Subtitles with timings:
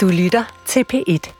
[0.00, 1.32] Du lytter til P1.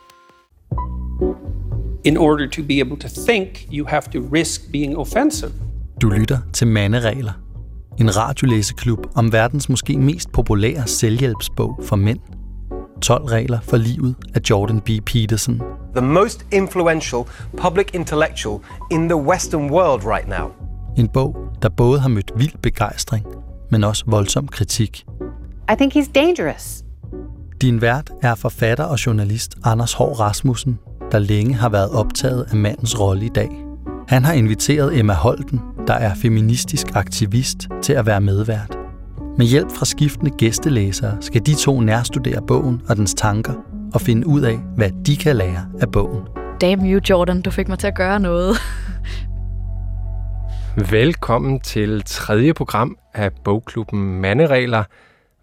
[2.04, 5.52] In order to be able to think, you have to risk being offensive.
[6.02, 7.32] Du lytter til Manderegler.
[7.98, 12.18] En radiolæseklub om verdens måske mest populære selvhjælpsbog for mænd.
[13.02, 14.88] 12 regler for livet af Jordan B.
[15.06, 15.62] Peterson.
[15.96, 17.22] the most influential
[17.56, 20.50] public intellectual in the Western world right now.
[20.96, 23.26] En bog, der både har mødt vild begejstring,
[23.70, 25.06] men også voldsom kritik.
[25.72, 26.84] I think he's dangerous.
[27.62, 30.78] Din vært er forfatter og journalist Anders Hård Rasmussen,
[31.12, 33.50] der længe har været optaget af mandens rolle i dag.
[34.08, 38.78] Han har inviteret Emma Holten, der er feministisk aktivist, til at være medvært.
[39.38, 43.54] Med hjælp fra skiftende gæstelæsere skal de to nærstudere bogen og dens tanker
[43.94, 46.22] og finde ud af, hvad de kan lære af bogen.
[46.60, 47.42] Damn you, Jordan.
[47.42, 48.56] Du fik mig til at gøre noget.
[50.90, 54.84] Velkommen til tredje program af bogklubben Manderegler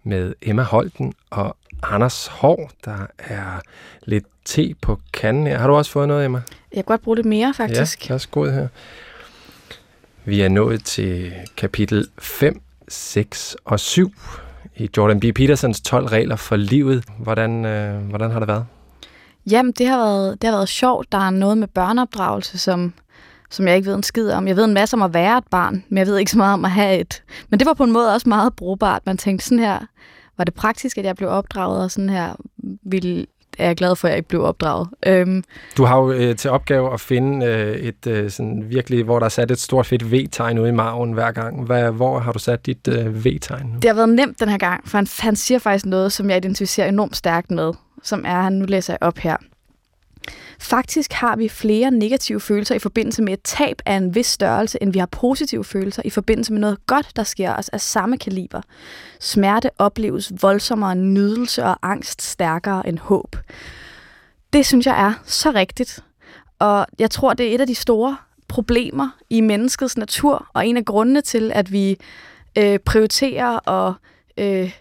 [0.04, 3.60] med Emma Holten og Anders Hår, der er
[4.04, 5.58] lidt te på kanden her.
[5.58, 6.42] Har du også fået noget, Emma?
[6.72, 8.08] Jeg kan godt bruge lidt mere, faktisk.
[8.08, 8.68] Ja, værsgo her.
[10.24, 14.12] Vi er nået til kapitel 5, 6 og 7
[14.76, 15.24] i Jordan B.
[15.34, 17.04] Petersons 12 regler for livet.
[17.18, 18.66] Hvordan, øh, hvordan har det været?
[19.50, 21.12] Jamen, det har, været, det har været sjovt.
[21.12, 22.92] Der er noget med børneopdragelse, som,
[23.50, 24.48] som jeg ikke ved en skid om.
[24.48, 26.54] Jeg ved en masse om at være et barn, men jeg ved ikke så meget
[26.54, 27.22] om at have et.
[27.48, 29.02] Men det var på en måde også meget brugbart.
[29.06, 29.78] Man tænkte sådan her,
[30.38, 32.34] var det praktisk, at jeg blev opdraget, og sådan her
[32.82, 33.26] ville,
[33.58, 34.88] er jeg glad for, at jeg ikke blev opdraget.
[35.06, 35.44] Øhm,
[35.76, 39.26] Du har jo øh, til opgave at finde øh, et øh, sådan virkelig, hvor der
[39.26, 41.64] er sat et stort fedt V-tegn ude i maven hver gang.
[41.66, 43.74] Hvad, hvor har du sat dit øh, V-tegn nu?
[43.74, 46.36] det har været nemt den her gang, for han, han siger faktisk noget, som jeg
[46.36, 47.72] identificerer enormt stærkt med,
[48.02, 49.36] som er, han nu læser jeg op her.
[50.60, 54.82] Faktisk har vi flere negative følelser i forbindelse med et tab af en vis størrelse,
[54.82, 58.18] end vi har positive følelser i forbindelse med noget godt, der sker os af samme
[58.18, 58.62] kaliber.
[59.20, 63.36] Smerte opleves voldsommere end nydelse og angst stærkere end håb.
[64.52, 66.04] Det synes jeg er så rigtigt.
[66.58, 68.16] Og jeg tror, det er et af de store
[68.48, 71.96] problemer i menneskets natur, og en af grundene til, at vi
[72.58, 73.94] øh, prioriterer og
[74.38, 74.72] øh,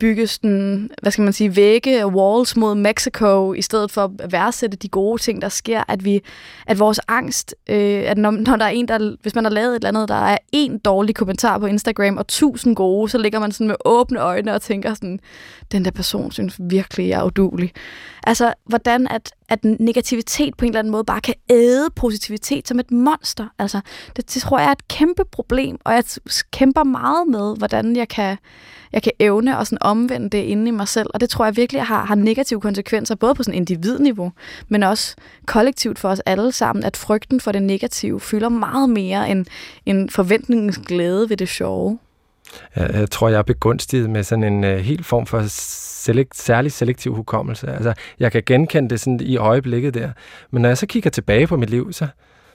[0.00, 4.32] bygges den, hvad skal man sige, vægge og walls mod Mexico, i stedet for at
[4.32, 6.20] værdsætte de gode ting, der sker, at vi,
[6.66, 9.70] at vores angst, øh, at når, når der er en, der, hvis man har lavet
[9.70, 13.38] et eller andet, der er en dårlig kommentar på Instagram og tusind gode, så ligger
[13.38, 15.20] man sådan med åbne øjne og tænker sådan,
[15.72, 17.72] den der person synes virkelig, jeg er udulig.
[18.24, 22.78] Altså, hvordan at, at negativitet på en eller anden måde bare kan æde positivitet som
[22.78, 23.46] et monster.
[23.58, 23.80] Altså,
[24.16, 26.04] det, det tror jeg er et kæmpe problem, og jeg
[26.52, 28.36] kæmper meget med, hvordan jeg kan,
[28.92, 31.10] jeg kan evne og sådan omvende det inde i mig selv.
[31.14, 34.32] Og det tror jeg virkelig har, har negative konsekvenser, både på sådan individniveau,
[34.68, 35.16] men også
[35.46, 39.46] kollektivt for os alle sammen, at frygten for det negative fylder meget mere end,
[39.86, 41.98] end forventningens glæde ved det sjove.
[42.76, 46.72] Jeg, jeg tror, jeg er begunstiget med sådan en uh, helt form for selekt, særlig
[46.72, 47.66] selektiv hukommelse.
[47.66, 50.10] Altså, jeg kan genkende det sådan i øjeblikket der.
[50.50, 52.06] Men når jeg så kigger tilbage på mit liv, så,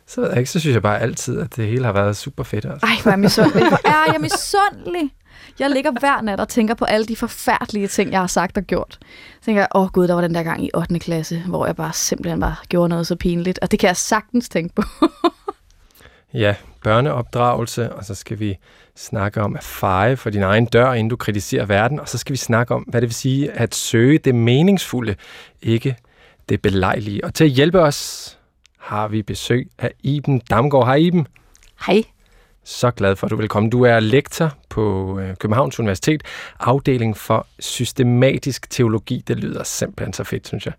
[0.07, 2.43] så, ved jeg ikke, så synes jeg bare altid, at det hele har været super
[2.43, 2.66] fedt.
[2.66, 2.85] Altså.
[2.85, 3.67] Ej, hvor er jeg misundelig.
[3.67, 5.11] Hvor er jeg misundelig.
[5.59, 8.63] Jeg ligger hver nat og tænker på alle de forfærdelige ting, jeg har sagt og
[8.63, 8.99] gjort.
[9.39, 10.99] Så tænker jeg, åh oh, gud, der var den der gang i 8.
[10.99, 13.59] klasse, hvor jeg bare simpelthen bare gjorde noget så pinligt.
[13.61, 14.83] Og det kan jeg sagtens tænke på.
[16.33, 18.57] Ja, børneopdragelse, og så skal vi
[18.95, 22.33] snakke om at feje for din egen dør, inden du kritiserer verden, og så skal
[22.33, 25.15] vi snakke om, hvad det vil sige at søge det meningsfulde,
[25.61, 25.95] ikke
[26.49, 27.25] det belejlige.
[27.25, 28.37] Og til at hjælpe os
[28.77, 30.85] har vi besøg af Iben Damgaard.
[30.85, 31.27] Hej Iben.
[31.87, 32.03] Hej.
[32.66, 33.69] Så glad for, at du vil komme.
[33.69, 36.24] Du er lektor på øh, Københavns Universitet,
[36.59, 39.24] afdeling for systematisk teologi.
[39.28, 40.73] Det lyder simpelthen så fedt, synes jeg.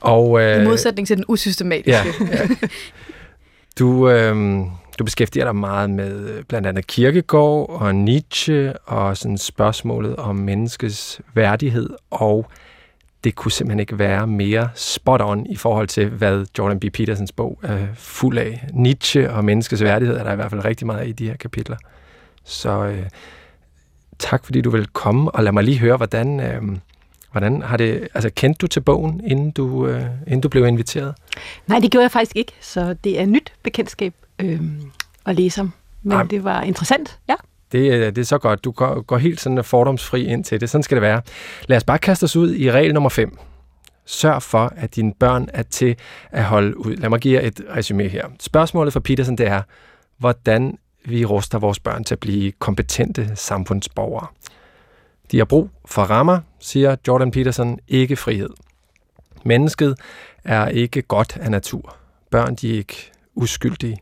[0.00, 2.14] Og, I modsætning til den usystematiske.
[2.20, 2.48] Ja, ja.
[3.78, 4.36] Du, øh,
[4.98, 10.36] du beskæftiger dig meget med øh, blandt andet Kirkegård og Nietzsche og sådan spørgsmålet om
[10.36, 12.46] menneskets værdighed, og
[13.24, 16.84] det kunne simpelthen ikke være mere spot on i forhold til, hvad Jordan B.
[16.92, 18.68] Petersons bog er fuld af.
[18.72, 21.36] Nietzsche og menneskets værdighed er der i hvert fald rigtig meget af i de her
[21.36, 21.76] kapitler.
[22.44, 23.02] Så øh,
[24.18, 26.62] tak fordi du vil komme, og lad mig lige høre, hvordan, øh,
[27.32, 31.14] hvordan har det, altså kendte du til bogen, inden du, øh, inden du blev inviteret?
[31.66, 34.60] Nej, det gjorde jeg faktisk ikke, så det er nyt bekendtskab øh,
[35.26, 35.72] at læse om.
[36.02, 36.22] Men Ej.
[36.22, 37.34] det var interessant, ja.
[37.74, 38.64] Det, er- det er så godt.
[38.64, 40.70] Du går, går helt sådan fordomsfri ind til det.
[40.70, 41.22] Sådan skal det være.
[41.66, 43.38] Lad os bare kaste os ud i regel nummer 5.
[44.06, 45.96] Sørg for, at dine børn er til
[46.30, 46.96] at holde ud.
[46.96, 48.26] Lad mig give jer et resume her.
[48.40, 49.62] Spørgsmålet fra Petersen det er,
[50.18, 54.26] hvordan vi ruster vores børn til at blive kompetente samfundsborgere.
[55.30, 58.50] De har brug for rammer, siger Jordan Peterson, ikke frihed.
[59.44, 59.96] Mennesket
[60.44, 61.96] er ikke godt af natur.
[62.30, 63.96] Børn de er ikke uskyldige.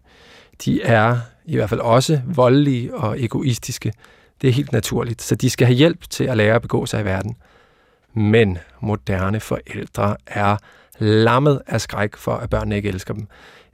[0.64, 3.92] De er i hvert fald også voldelige og egoistiske.
[4.40, 7.00] Det er helt naturligt, så de skal have hjælp til at lære at begå sig
[7.00, 7.36] i verden.
[8.14, 10.56] Men moderne forældre er
[10.98, 13.26] lammet af skræk for, at børnene ikke elsker dem,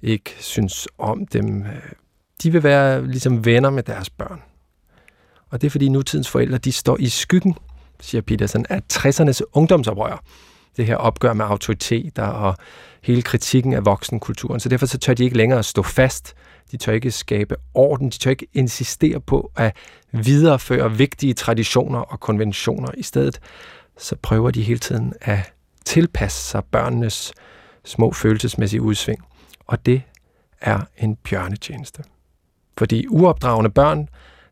[0.03, 1.65] ikke synes om dem.
[2.43, 4.43] De vil være ligesom venner med deres børn.
[5.50, 7.55] Og det er fordi nutidens forældre, de står i skyggen,
[8.00, 10.23] siger Peterson, af 60'ernes ungdomsoprør.
[10.76, 12.56] Det her opgør med autoriteter og
[13.03, 14.61] hele kritikken af voksenkulturen.
[14.61, 16.35] Så derfor så tør de ikke længere stå fast.
[16.70, 18.11] De tør ikke skabe orden.
[18.11, 19.76] De tør ikke insistere på at
[20.12, 22.88] videreføre vigtige traditioner og konventioner.
[22.97, 23.41] I stedet
[23.99, 25.53] så prøver de hele tiden at
[25.85, 27.32] tilpasse sig børnenes
[27.85, 29.25] små følelsesmæssige udsving.
[29.67, 30.03] Og det
[30.61, 32.03] er en bjørnetjeneste.
[32.79, 34.09] Fordi uopdragende børn,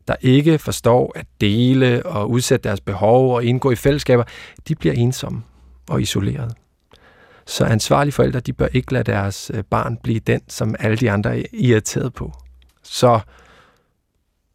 [0.07, 4.23] der ikke forstår at dele og udsætte deres behov og indgå i fællesskaber,
[4.67, 5.43] de bliver ensomme
[5.89, 6.53] og isolerede.
[7.47, 11.11] Så ansvarlige forældre, de bør ikke lade deres øh, barn blive den, som alle de
[11.11, 12.33] andre er irriteret på.
[12.83, 13.19] Så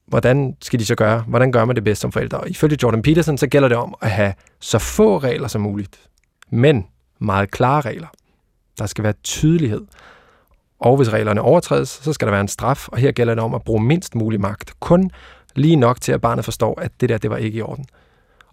[0.07, 1.21] hvordan skal de så gøre?
[1.21, 2.39] Hvordan gør man det bedst som forældre?
[2.39, 6.01] Og ifølge Jordan Peterson, så gælder det om at have så få regler som muligt,
[6.51, 6.87] men
[7.19, 8.07] meget klare regler.
[8.79, 9.83] Der skal være tydelighed.
[10.81, 13.55] Og hvis reglerne overtrædes, så skal der være en straf, og her gælder det om
[13.55, 14.81] at bruge mindst mulig magt.
[14.81, 15.11] Kun
[15.55, 17.85] lige nok til, at barnet forstår, at det der, det var ikke i orden.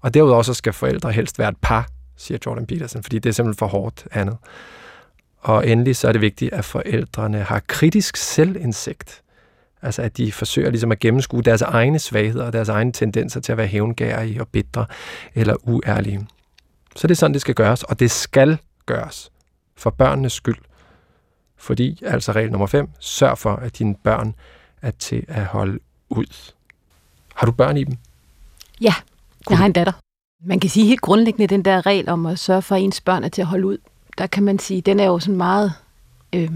[0.01, 1.87] Og derudover så skal forældre helst være et par,
[2.19, 4.37] siger Jordan Peterson, fordi det er simpelthen for hårdt andet.
[5.39, 9.21] Og endelig så er det vigtigt, at forældrene har kritisk selvindsigt.
[9.81, 13.51] Altså at de forsøger ligesom at gennemskue deres egne svagheder og deres egne tendenser til
[13.51, 14.85] at være hævngærige og bitre
[15.35, 16.27] eller uærlige.
[16.95, 19.31] Så det er sådan, det skal gøres, og det skal gøres
[19.75, 20.57] for børnenes skyld.
[21.57, 24.35] Fordi, altså regel nummer 5, sørg for, at dine børn
[24.81, 25.79] er til at holde
[26.09, 26.51] ud.
[27.35, 27.97] Har du børn i dem?
[28.81, 28.93] Ja,
[29.49, 30.08] jeg har en datter.
[30.45, 33.23] Man kan sige helt grundlæggende, den der regel om at sørge for, at ens børn
[33.23, 33.77] er til at holde ud,
[34.17, 35.73] der kan man sige, den er jo sådan meget
[36.35, 36.49] øh,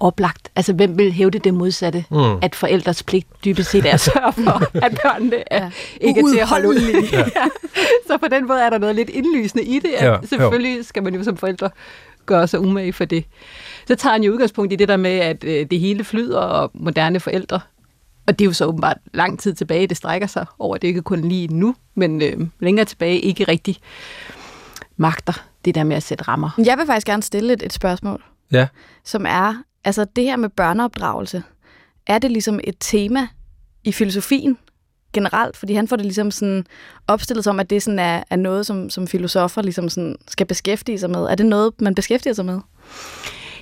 [0.00, 0.50] oplagt.
[0.56, 2.04] Altså, hvem vil hævde det modsatte?
[2.10, 2.36] Mm.
[2.42, 5.70] At forældres pligt dybest set er at sørge for, at børnene er, ja.
[6.00, 6.74] ikke er til at holde ud.
[7.12, 7.24] Ja.
[8.06, 9.90] Så på den måde er der noget lidt indlysende i det.
[9.96, 10.82] At ja, selvfølgelig jo.
[10.82, 11.70] skal man jo som forældre
[12.26, 13.24] gøre sig umage for det.
[13.86, 16.70] Så tager han jo udgangspunkt i det der med, at øh, det hele flyder, og
[16.74, 17.60] moderne forældre
[18.28, 20.88] og det er jo så åbenbart lang tid tilbage, det strækker sig over, det er
[20.88, 23.76] ikke kun lige nu, men øh, længere tilbage ikke rigtig
[24.96, 25.32] magter
[25.64, 26.50] det der med at sætte rammer.
[26.64, 28.24] Jeg vil faktisk gerne stille et, et spørgsmål.
[28.52, 28.68] Ja.
[29.04, 31.42] Som er, altså det her med børneopdragelse,
[32.06, 33.28] er det ligesom et tema
[33.84, 34.58] i filosofien
[35.12, 35.56] generelt?
[35.56, 36.66] Fordi han får det ligesom sådan
[37.06, 40.98] opstillet som, at det sådan er, er noget, som, som filosofer ligesom sådan skal beskæftige
[40.98, 41.20] sig med.
[41.20, 42.60] Er det noget, man beskæftiger sig med?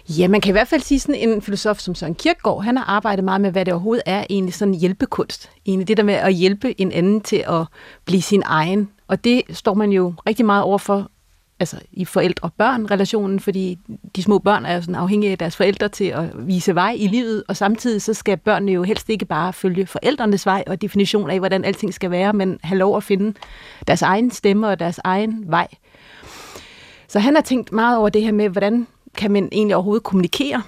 [0.09, 2.85] Ja, man kan i hvert fald sige sådan en filosof som Søren Kierkegaard, han har
[2.85, 5.51] arbejdet meget med, hvad det overhovedet er egentlig sådan hjælpekunst.
[5.67, 7.67] Egentlig det der med at hjælpe en anden til at
[8.05, 8.89] blive sin egen.
[9.09, 11.11] Og det står man jo rigtig meget overfor
[11.61, 13.79] altså i forældre-børn-relationen, fordi
[14.17, 17.07] de små børn er jo sådan afhængige af deres forældre til at vise vej i
[17.07, 21.31] livet, og samtidig så skal børnene jo helst ikke bare følge forældrenes vej og definition
[21.31, 23.35] af, hvordan alting skal være, men have lov at finde
[23.87, 25.69] deres egen stemme og deres egen vej.
[27.09, 30.63] Så han har tænkt meget over det her med, hvordan kan man egentlig overhovedet kommunikere,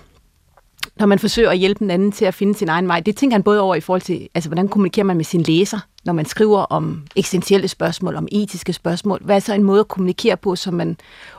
[0.96, 3.00] når man forsøger at hjælpe den anden til at finde sin egen vej.
[3.00, 5.78] Det tænker han både over i forhold til, altså hvordan kommunikerer man med sin læser,
[6.04, 9.20] når man skriver om eksistentielle spørgsmål, om etiske spørgsmål.
[9.24, 10.96] Hvad er så en måde at kommunikere på, så man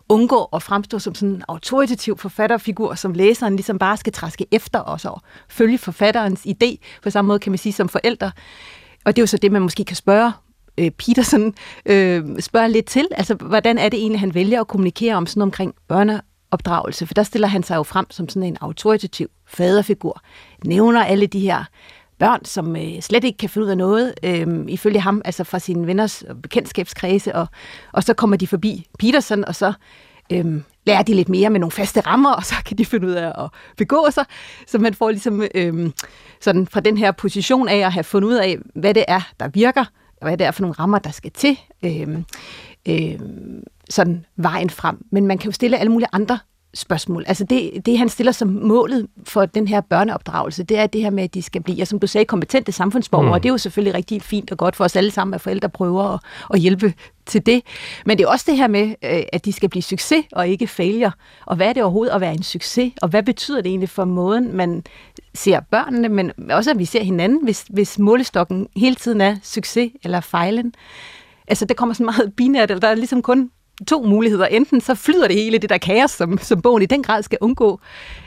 [0.09, 4.81] undgår at fremstå som sådan en autoritativ forfatterfigur, som læseren ligesom bare skal træske efter
[4.81, 6.75] os og følge forfatterens idé.
[7.03, 8.31] På samme måde kan man sige som forældre.
[9.05, 10.31] Og det er jo så det, man måske kan spørge
[10.77, 11.53] øh, Peterson
[11.85, 13.07] øh, spørger lidt til.
[13.11, 17.13] Altså, hvordan er det egentlig, han vælger at kommunikere om sådan omkring børne- opdragelse, for
[17.13, 20.21] der stiller han sig jo frem som sådan en autoritativ faderfigur,
[20.65, 21.63] nævner alle de her
[22.19, 25.59] børn, som øh, slet ikke kan finde ud af noget, øh, ifølge ham, altså fra
[25.59, 27.47] sine venners bekendtskabskredse, og,
[27.91, 29.73] og så kommer de forbi Peterson, og så
[30.31, 33.11] øh, lærer de lidt mere med nogle faste rammer, og så kan de finde ud
[33.11, 34.25] af at begå sig,
[34.67, 35.91] så man får ligesom øh,
[36.41, 39.47] sådan fra den her position af at have fundet ud af, hvad det er, der
[39.47, 39.85] virker,
[40.21, 41.59] og hvad det er for nogle rammer, der skal til.
[41.85, 42.07] Øh,
[42.87, 43.19] øh,
[43.89, 45.05] sådan vejen frem.
[45.11, 46.39] Men man kan jo stille alle mulige andre
[46.73, 47.23] spørgsmål.
[47.27, 51.09] Altså det, det, han stiller som målet for den her børneopdragelse, det er det her
[51.09, 53.27] med, at de skal blive, ja, som du sagde, kompetente samfundsborgere.
[53.27, 53.31] Mm.
[53.31, 55.69] Og det er jo selvfølgelig rigtig fint og godt for os alle sammen, at forældre
[55.69, 56.19] prøver at,
[56.53, 56.93] at hjælpe
[57.25, 57.61] til det.
[58.05, 60.67] Men det er også det her med, øh, at de skal blive succes og ikke
[60.67, 61.11] failure.
[61.45, 62.93] Og hvad er det overhovedet at være en succes?
[63.01, 64.83] Og hvad betyder det egentlig for måden, man
[65.33, 69.91] ser børnene, men også at vi ser hinanden, hvis, hvis målestokken hele tiden er succes
[70.03, 70.73] eller fejlen?
[71.47, 73.49] Altså det kommer sådan meget binært, eller der er ligesom kun
[73.87, 74.45] to muligheder.
[74.45, 77.37] Enten så flyder det hele, det der kaos, som, som bogen i den grad skal
[77.41, 77.79] undgå,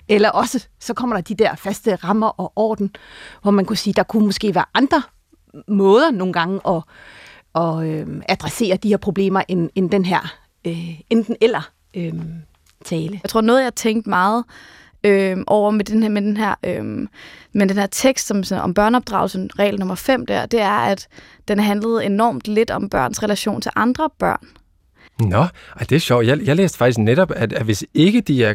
[0.08, 2.96] eller også så kommer der de der faste rammer og orden,
[3.42, 5.02] hvor man kunne sige, der kunne måske være andre
[5.68, 6.82] måder nogle gange at,
[7.54, 10.34] at øh, adressere de her problemer, end, end den her
[10.66, 12.12] øh, enten eller øh,
[12.84, 13.20] tale.
[13.22, 14.44] Jeg tror noget, jeg har tænkt meget
[15.04, 16.84] øh, over med den her, med den her, øh,
[17.52, 21.08] med den her tekst som, sådan, om børneopdragelse, regel nummer 5 der, det er, at
[21.48, 24.46] den handlede enormt lidt om børns relation til andre børn.
[25.28, 25.48] Nå, ej,
[25.88, 26.26] det er sjovt.
[26.26, 28.54] Jeg, jeg læste faktisk netop, at, at hvis ikke de er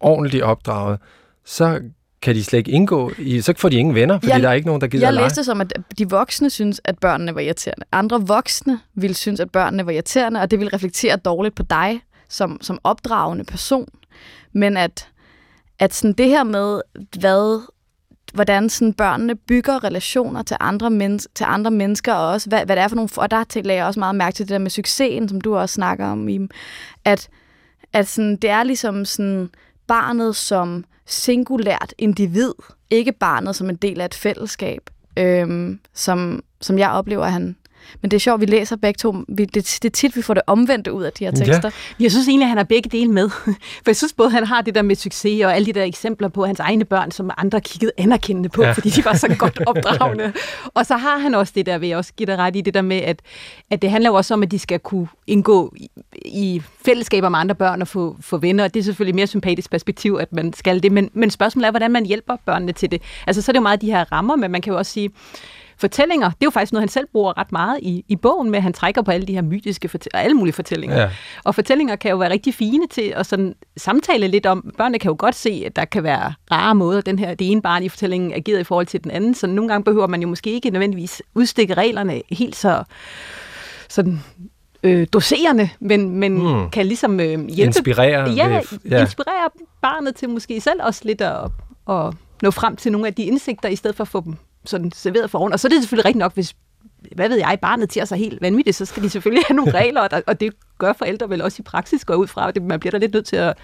[0.00, 0.98] ordentligt opdraget,
[1.44, 1.80] så
[2.22, 4.52] kan de slet ikke indgå i, så får de ingen venner, fordi Jeg- der er
[4.52, 5.24] ikke nogen, der gider Jeg lege.
[5.24, 7.84] læste som, at de voksne synes, at børnene var irriterende.
[7.92, 12.00] Andre voksne ville synes, at børnene var irriterende, og det ville reflektere dårligt på dig
[12.28, 13.88] som, som opdragende person.
[14.52, 15.08] Men at,
[15.78, 16.80] at sådan det her med,
[17.18, 17.66] hvad,
[18.34, 22.76] hvordan sådan børnene bygger relationer til andre, mennesker, til andre mennesker, og også hvad, hvad
[22.76, 23.08] det er for nogle...
[23.16, 25.72] Og der lagde jeg også meget mærke til det der med succesen, som du også
[25.72, 26.50] snakker om, Im,
[27.04, 27.28] at,
[27.92, 29.50] at sådan, det er ligesom sådan
[29.86, 32.52] barnet som singulært individ,
[32.90, 37.56] ikke barnet som en del af et fællesskab, øhm, som, som jeg oplever, at han...
[38.02, 39.16] Men det er sjovt, vi læser begge to.
[39.28, 41.44] Vi, det, det er tit, vi får det omvendte ud af de her Ja.
[41.44, 41.70] tekster.
[42.00, 43.30] Jeg synes egentlig, at han har begge dele med.
[43.82, 46.28] For jeg synes både, han har det der med succes og alle de der eksempler
[46.28, 48.68] på hans egne børn, som andre kiggede anerkendende på, Ja.
[48.68, 48.72] ja.
[48.74, 50.32] fordi de var så godt opdragende.
[50.74, 52.74] og så har han også det der, vil jeg også give dig ret i, det
[52.74, 53.22] der med, at,
[53.70, 55.88] at det handler jo også om, at de skal kunne indgå i,
[56.24, 58.64] i fællesskaber med andre børn og få, få venner.
[58.64, 60.92] Og det er selvfølgelig et mere sympatisk perspektiv, at man skal det.
[60.92, 63.02] Men, men spørgsmålet er, hvordan man hjælper børnene til det.
[63.26, 65.10] Altså, så er det jo meget de her rammer, men man kan jo også sige,
[65.78, 68.58] fortællinger, det er jo faktisk noget, han selv bruger ret meget i, i bogen, med
[68.58, 71.00] at han trækker på alle de her mytiske fortællinger, alle mulige fortællinger.
[71.00, 71.10] Ja.
[71.44, 74.72] Og fortællinger kan jo være rigtig fine til at sådan samtale lidt om.
[74.78, 77.62] Børnene kan jo godt se, at der kan være rare måder, den her, det ene
[77.62, 79.34] barn i fortællingen agerer i forhold til den anden.
[79.34, 82.84] Så nogle gange behøver man jo måske ikke nødvendigvis udstikke reglerne helt så
[83.88, 84.20] sådan,
[84.82, 86.70] øh, doserende, men, men Mm.
[86.70, 88.60] kan ligesom øh, hjælpe Inspirere ja, ja.
[88.90, 89.00] ja.
[89.00, 89.50] inspirere
[89.82, 91.38] barnet til måske selv også lidt at,
[91.90, 94.92] at nå frem til nogle af de indsigter, i stedet for at få dem sådan
[94.92, 95.52] serveret for oven.
[95.52, 96.54] Og så er det selvfølgelig rigtigt nok, hvis
[97.12, 100.00] hvad ved jeg, barnet til sig helt vanvittigt, så skal de selvfølgelig have nogle regler,
[100.00, 102.62] og, der, og det gør forældre vel også i praksis, går ud fra, at det,
[102.62, 103.58] man bliver da lidt nødt til at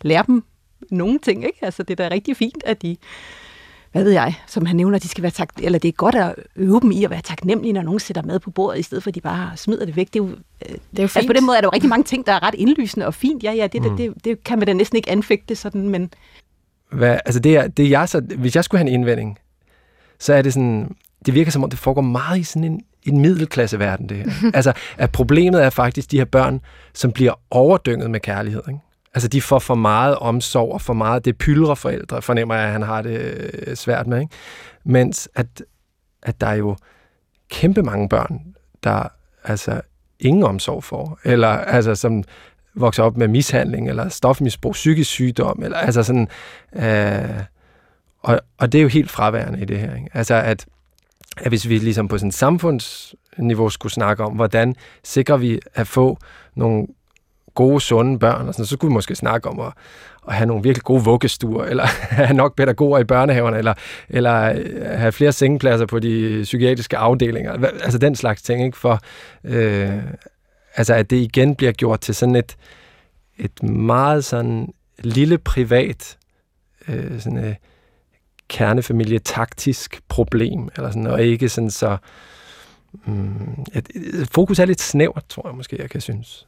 [0.00, 0.44] lære dem
[0.90, 1.58] nogle ting, ikke?
[1.62, 2.96] Altså, det er da rigtig fint, at de,
[3.92, 6.34] hvad ved jeg, som han nævner, de skal være tak, eller det er godt at
[6.56, 9.10] øve dem i at være taknemmelige, når nogen sætter mad på bordet, i stedet for
[9.10, 10.06] at de bare smider det væk.
[10.14, 10.36] Det er jo, øh,
[10.68, 11.36] Det er jo altså på fint.
[11.36, 13.42] den måde er der jo rigtig mange ting, der er ret indlysende og fint.
[13.44, 13.96] Ja, ja, det, mm.
[13.96, 16.10] det, det, det kan man da næsten ikke anfægte sådan, men
[16.92, 19.38] Hvad, altså det er, det er jeg så, hvis jeg skulle have en indvending,
[20.22, 23.20] så er det sådan, det virker som om, det foregår meget i sådan en, en
[23.20, 24.50] middelklasseverden, det her.
[24.54, 26.60] altså, at problemet er faktisk de her børn,
[26.94, 28.80] som bliver overdynget med kærlighed, ikke?
[29.14, 32.72] Altså, de får for meget omsorg og for meget, det pyldrer forældre, fornemmer jeg, at
[32.72, 34.34] han har det øh, svært med, ikke?
[34.84, 35.62] Mens at,
[36.22, 36.76] at der er jo
[37.50, 38.40] kæmpe mange børn,
[38.84, 39.08] der
[39.44, 39.80] altså
[40.20, 42.24] ingen omsorg får, eller altså som
[42.74, 46.28] vokser op med mishandling, eller stofmisbrug, psykisk sygdom, eller altså sådan,
[46.72, 47.42] øh,
[48.22, 50.08] og, og det er jo helt fraværende i det her, ikke?
[50.14, 50.66] Altså at,
[51.36, 54.74] at hvis vi ligesom på sådan et samfundsniveau skulle snakke om, hvordan
[55.04, 56.18] sikrer vi at få
[56.54, 56.86] nogle
[57.54, 59.72] gode, sunde børn, og sådan, så skulle vi måske snakke om at,
[60.28, 61.84] at have nogle virkelig gode vuggestuer, eller
[62.26, 63.74] have nok pædagoger i børnehaverne, eller,
[64.08, 67.52] eller øh, have flere sengepladser på de psykiatriske afdelinger.
[67.82, 68.78] Altså den slags ting, ikke?
[68.78, 69.00] For
[69.44, 70.02] øh,
[70.76, 72.56] altså at det igen bliver gjort til sådan et,
[73.38, 76.18] et meget sådan lille privat
[76.88, 77.54] øh, sådan, øh,
[78.52, 81.96] kernefamilie taktisk problem, eller sådan, og ikke sådan så...
[83.04, 86.46] Mm, et, et, fokus er lidt snævert, tror jeg måske, jeg kan synes.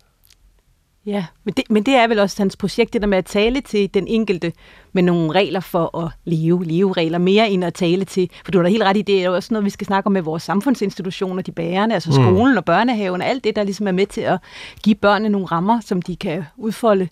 [1.07, 3.61] Ja, men det, men det er vel også hans projekt, det der med at tale
[3.61, 4.53] til den enkelte
[4.93, 8.63] med nogle regler for at leve, leveregler, mere end at tale til, for du har
[8.63, 10.43] da helt ret i, det er jo også noget, vi skal snakke om med vores
[10.43, 14.21] samfundsinstitutioner, de bærende, altså skolen og børnehaven, og alt det, der ligesom er med til
[14.21, 14.39] at
[14.83, 17.09] give børnene nogle rammer, som de kan udfolde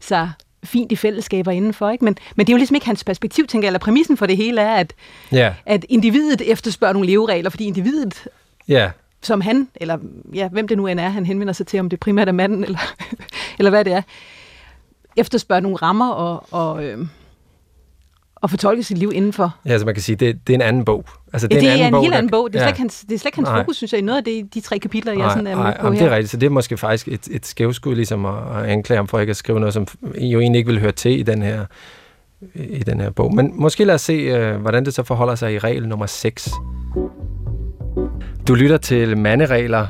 [0.00, 0.30] sig
[0.64, 1.90] fint i fællesskaber indenfor.
[1.90, 2.04] Ikke?
[2.04, 4.36] Men, men det er jo ligesom ikke hans perspektiv, tænker jeg, eller præmissen for det
[4.36, 4.94] hele er, at,
[5.32, 8.28] Ja, at individet efterspørger nogle leveregler, fordi individet
[8.68, 8.90] ja,
[9.22, 9.98] som han, eller
[10.34, 12.64] ja, hvem det nu end er, han henvender sig til, om det primært er manden,
[12.64, 12.78] eller,
[13.58, 14.02] eller hvad det er,
[15.16, 17.06] efterspørger nogle rammer og, og, øh,
[18.42, 19.54] og fortolke sit liv indenfor.
[19.66, 21.04] ja, så man kan sige, det, det er en anden bog.
[21.32, 22.52] Altså, Det, det er en, anden helt der- anden bog.
[22.52, 22.64] Det er, ja.
[22.66, 23.58] slet ikke hans, det er slet ikke hans Nej.
[23.62, 25.62] fokus, synes jeg, i noget af det, de tre kapitler, jeg Nej, sådan er med
[25.64, 26.04] nej, på jamen, her.
[26.06, 28.96] det er rigtigt, så det er måske faktisk et, et skævskud ligesom at, at anklage
[28.96, 29.86] ham for ikke at skrive noget, som
[30.20, 31.64] jo egentlig ikke vil høre til i den her,
[32.54, 33.34] i den her bog.
[33.34, 36.50] Men måske lad os se, uh, hvordan det så forholder sig i regel nummer 6.
[38.48, 39.86] Du lytter til Manderegler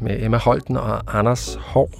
[0.00, 1.90] med Emma Holten og Anders Hov.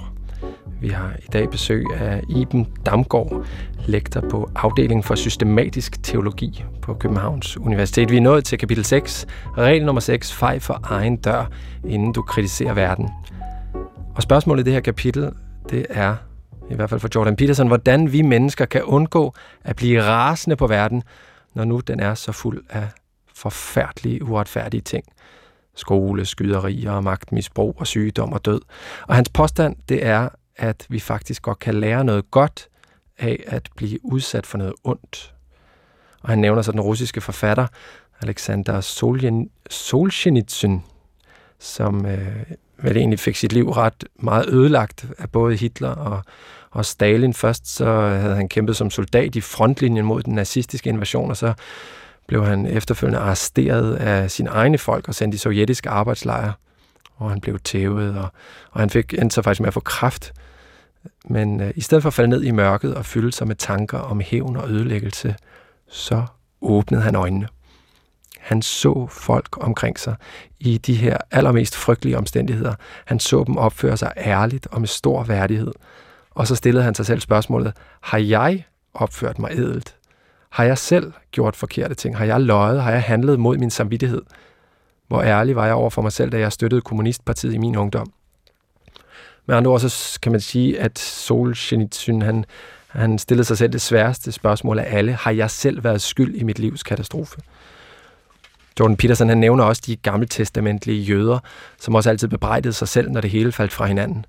[0.80, 3.44] Vi har i dag besøg af Iben Damgaard,
[3.86, 8.10] lektor på afdelingen for systematisk teologi på Københavns Universitet.
[8.10, 9.26] Vi er nået til kapitel 6,
[9.58, 11.50] regel nummer 6, fej for egen dør,
[11.88, 13.08] inden du kritiserer verden.
[14.14, 15.30] Og spørgsmålet i det her kapitel,
[15.70, 16.16] det er,
[16.70, 20.66] i hvert fald for Jordan Peterson, hvordan vi mennesker kan undgå at blive rasende på
[20.66, 21.02] verden,
[21.54, 22.88] når nu den er så fuld af
[23.34, 25.04] forfærdelige, uretfærdige ting.
[25.76, 28.60] Skole, skyderier, magtmisbrug og sygdom og død.
[29.08, 32.68] Og hans påstand, det er, at vi faktisk godt kan lære noget godt
[33.18, 35.34] af at blive udsat for noget ondt.
[36.22, 37.66] Og han nævner så den russiske forfatter
[38.22, 40.78] Alexander Soljen- Solzhenitsyn,
[41.58, 42.36] som øh,
[42.78, 46.22] vel egentlig fik sit liv ret meget ødelagt af både Hitler og,
[46.70, 47.34] og Stalin.
[47.34, 51.52] Først så havde han kæmpet som soldat i frontlinjen mod den nazistiske invasion, og så
[52.26, 56.52] blev han efterfølgende arresteret af sine egne folk og sendt i sovjetiske arbejdslejre,
[57.18, 58.28] hvor han blev tævet, og,
[58.70, 60.32] og han fik endte så faktisk med at få kraft.
[61.24, 63.98] Men øh, i stedet for at falde ned i mørket og fylde sig med tanker
[63.98, 65.36] om hævn og ødelæggelse,
[65.88, 66.26] så
[66.60, 67.48] åbnede han øjnene.
[68.38, 70.16] Han så folk omkring sig
[70.60, 72.74] i de her allermest frygtelige omstændigheder.
[73.04, 75.72] Han så dem opføre sig ærligt og med stor værdighed.
[76.30, 79.96] Og så stillede han sig selv spørgsmålet, har jeg opført mig edelt?
[80.50, 82.16] Har jeg selv gjort forkerte ting?
[82.16, 82.82] Har jeg løjet?
[82.82, 84.22] Har jeg handlet mod min samvittighed?
[85.08, 88.12] Hvor ærlig var jeg over for mig selv, da jeg støttede Kommunistpartiet i min ungdom?
[89.46, 92.44] Med andre ord, så kan man sige, at Solzhenitsyn, han,
[92.88, 95.12] han stillede sig selv det sværeste spørgsmål af alle.
[95.12, 97.40] Har jeg selv været skyld i mit livs katastrofe?
[98.80, 101.38] Jordan Peterson han nævner også de gammeltestamentlige jøder,
[101.80, 104.26] som også altid bebrejdede sig selv, når det hele faldt fra hinanden.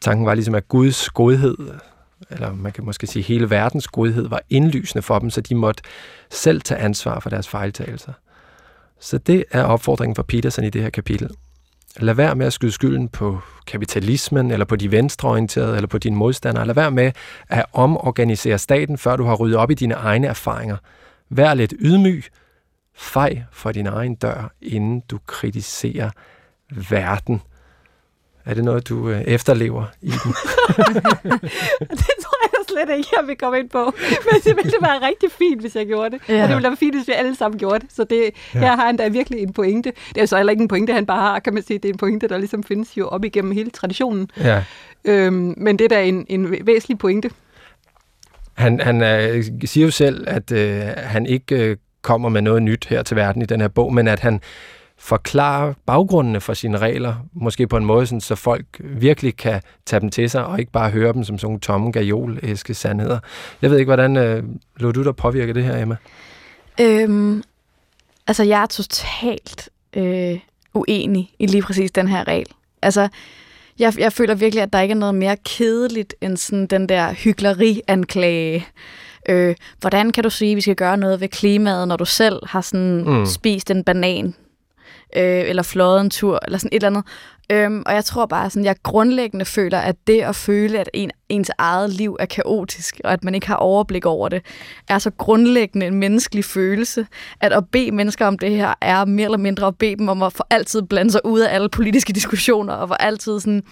[0.00, 1.56] Tanken var ligesom, at Guds godhed,
[2.30, 5.82] eller man kan måske sige hele verdens godhed, var indlysende for dem, så de måtte
[6.30, 8.12] selv tage ansvar for deres fejltagelser.
[9.00, 11.30] Så det er opfordringen for Peterson i det her kapitel.
[11.98, 16.16] Lad være med at skyde skylden på kapitalismen, eller på de venstreorienterede, eller på dine
[16.16, 16.66] modstandere.
[16.66, 17.12] Lad være med
[17.48, 20.76] at omorganisere staten, før du har ryddet op i dine egne erfaringer.
[21.30, 22.24] Vær lidt ydmyg,
[22.94, 26.10] fej for din egen dør, inden du kritiserer
[26.90, 27.42] verden.
[28.44, 30.34] Er det noget, du øh, efterlever i den?
[32.00, 33.84] det tror jeg slet ikke, jeg vil komme ind på.
[34.30, 36.20] Men det ville være rigtig fint, hvis jeg gjorde det.
[36.28, 36.42] Ja.
[36.42, 37.88] Og det ville være fint, hvis vi alle sammen gjorde det.
[37.92, 38.58] Så det, ja.
[38.58, 39.92] her har han da virkelig en pointe.
[40.14, 41.78] Det er så heller ikke en pointe, han bare har, kan man sige.
[41.78, 44.30] Det er en pointe, der ligesom findes jo op igennem hele traditionen.
[44.36, 44.64] Ja.
[45.04, 47.30] Øhm, men det er da en, en væsentlig pointe.
[48.54, 52.86] Han, han øh, siger jo selv, at øh, han ikke øh, kommer med noget nyt
[52.88, 54.40] her til verden i den her bog, men at han
[54.98, 60.00] forklare baggrundene for sine regler, måske på en måde, sådan, så folk virkelig kan tage
[60.00, 63.18] dem til sig, og ikke bare høre dem som sådan nogle tomme gajol-æske sandheder.
[63.62, 64.42] Jeg ved ikke, hvordan øh,
[64.76, 65.96] lå du der påvirke det her, Emma?
[66.80, 67.42] Øhm,
[68.26, 70.38] altså, jeg er totalt øh,
[70.74, 72.46] uenig i lige præcis den her regel.
[72.82, 73.08] Altså,
[73.78, 77.12] jeg, jeg føler virkelig, at der ikke er noget mere kedeligt end sådan den der
[77.12, 78.66] hyggeleri-anklage.
[79.28, 82.46] Øh, hvordan kan du sige, at vi skal gøre noget ved klimaet, når du selv
[82.46, 83.26] har sådan mm.
[83.26, 84.34] spist en banan
[85.16, 87.04] øh, eller fløjet en tur, eller sådan et eller andet.
[87.50, 91.10] Øhm, og jeg tror bare, sådan, jeg grundlæggende føler, at det at føle, at en,
[91.28, 94.42] ens eget liv er kaotisk, og at man ikke har overblik over det,
[94.88, 97.06] er så grundlæggende en menneskelig følelse,
[97.40, 100.22] at at bede mennesker om det her, er mere eller mindre at bede dem om
[100.22, 103.62] at for altid blande sig ud af alle politiske diskussioner, og for altid sådan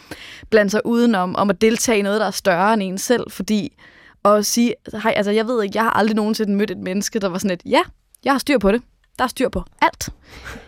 [0.50, 3.76] blande sig udenom, om at deltage i noget, der er større end en selv, fordi
[4.24, 7.28] at sige, hej, altså jeg ved ikke, jeg har aldrig nogensinde mødt et menneske, der
[7.28, 7.80] var sådan et, ja,
[8.24, 8.82] jeg har styr på det
[9.18, 10.08] der er styr på alt.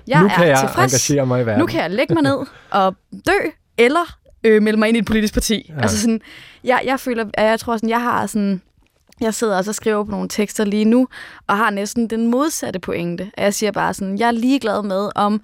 [0.07, 0.93] Jeg nu kan er jeg tilfreds.
[0.93, 1.61] engagere mig i verden.
[1.61, 2.39] Nu kan jeg lægge mig ned
[2.71, 2.95] og
[3.27, 5.73] dø, eller øh, melde mig ind i et politisk parti.
[5.77, 5.83] Ja.
[5.83, 6.21] Altså sådan,
[6.65, 8.63] jeg, jeg føler, at jeg tror sådan, jeg har sådan,
[9.21, 11.09] jeg sidder og skriver på nogle tekster lige nu,
[11.47, 13.31] og har næsten den modsatte pointe.
[13.39, 15.41] Jeg siger bare sådan, jeg er ligeglad med, om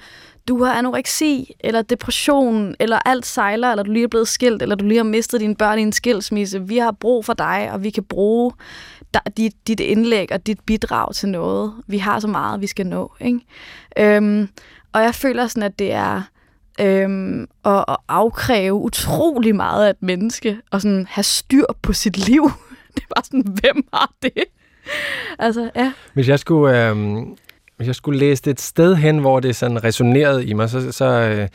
[0.49, 4.77] du har anoreksi, eller depression, eller alt sejler, eller du lige er blevet skilt, eller
[4.77, 6.63] du lige har mistet dine børn i en skilsmisse.
[6.63, 8.53] Vi har brug for dig, og vi kan bruge
[9.37, 11.73] dit, dit indlæg og dit bidrag til noget.
[11.87, 13.13] Vi har så meget, vi skal nå.
[13.21, 13.41] Ikke?
[13.99, 14.49] Øhm,
[14.93, 16.23] og jeg føler sådan, at det er
[16.81, 22.29] øhm, at, at afkræve utrolig meget af et menneske, og sådan have styr på sit
[22.29, 22.51] liv.
[22.95, 24.45] Det er bare sådan, hvem har det?
[25.39, 25.93] altså, ja.
[26.15, 26.89] Hvis jeg skulle...
[26.89, 27.37] Øhm
[27.83, 30.93] hvis jeg skulle læse det et sted hen, hvor det sådan resonerede i mig, så,
[30.93, 31.49] så, øh,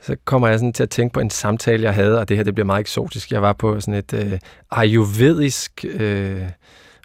[0.00, 2.44] så kommer jeg sådan til at tænke på en samtale, jeg havde, og det her
[2.44, 3.32] det bliver meget eksotisk.
[3.32, 4.38] Jeg var på sådan et øh,
[4.70, 6.42] ayurvedisk øh,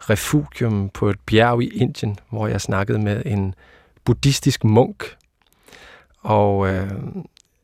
[0.09, 3.55] refugium på et bjerg i Indien, hvor jeg snakkede med en
[4.05, 5.15] buddhistisk munk,
[6.19, 6.91] og øh,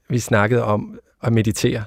[0.10, 1.84] vi snakkede om at meditere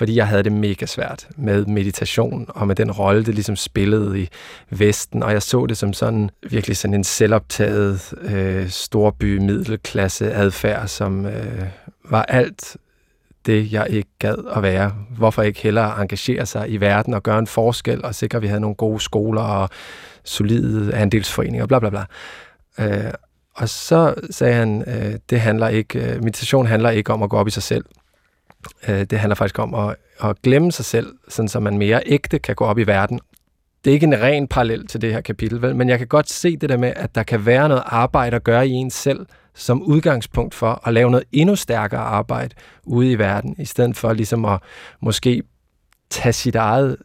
[0.00, 4.20] fordi jeg havde det mega svært med meditation og med den rolle, det ligesom spillede
[4.20, 4.28] i
[4.70, 10.88] Vesten, og jeg så det som sådan virkelig sådan en selvoptaget øh, storby middelklasse adfærd,
[10.88, 11.66] som øh,
[12.04, 12.76] var alt
[13.46, 14.92] det, jeg ikke gad at være.
[15.16, 18.46] Hvorfor ikke hellere engagere sig i verden og gøre en forskel og sikre, at vi
[18.46, 19.68] havde nogle gode skoler og
[20.24, 22.04] solide andelsforeninger, bla bla bla.
[22.78, 23.12] Øh,
[23.54, 27.36] og så sagde han, øh, det handler ikke, øh, meditation handler ikke om at gå
[27.36, 27.84] op i sig selv.
[28.88, 32.38] Øh, det handler faktisk om at, at glemme sig selv, sådan så man mere ægte
[32.38, 33.20] kan gå op i verden.
[33.84, 35.76] Det er ikke en ren parallel til det her kapitel, vel?
[35.76, 38.44] men jeg kan godt se det der med, at der kan være noget arbejde at
[38.44, 43.18] gøre i en selv, som udgangspunkt for at lave noget endnu stærkere arbejde ude i
[43.18, 44.60] verden, i stedet for ligesom at
[45.00, 45.42] måske
[46.10, 46.96] tage sit eget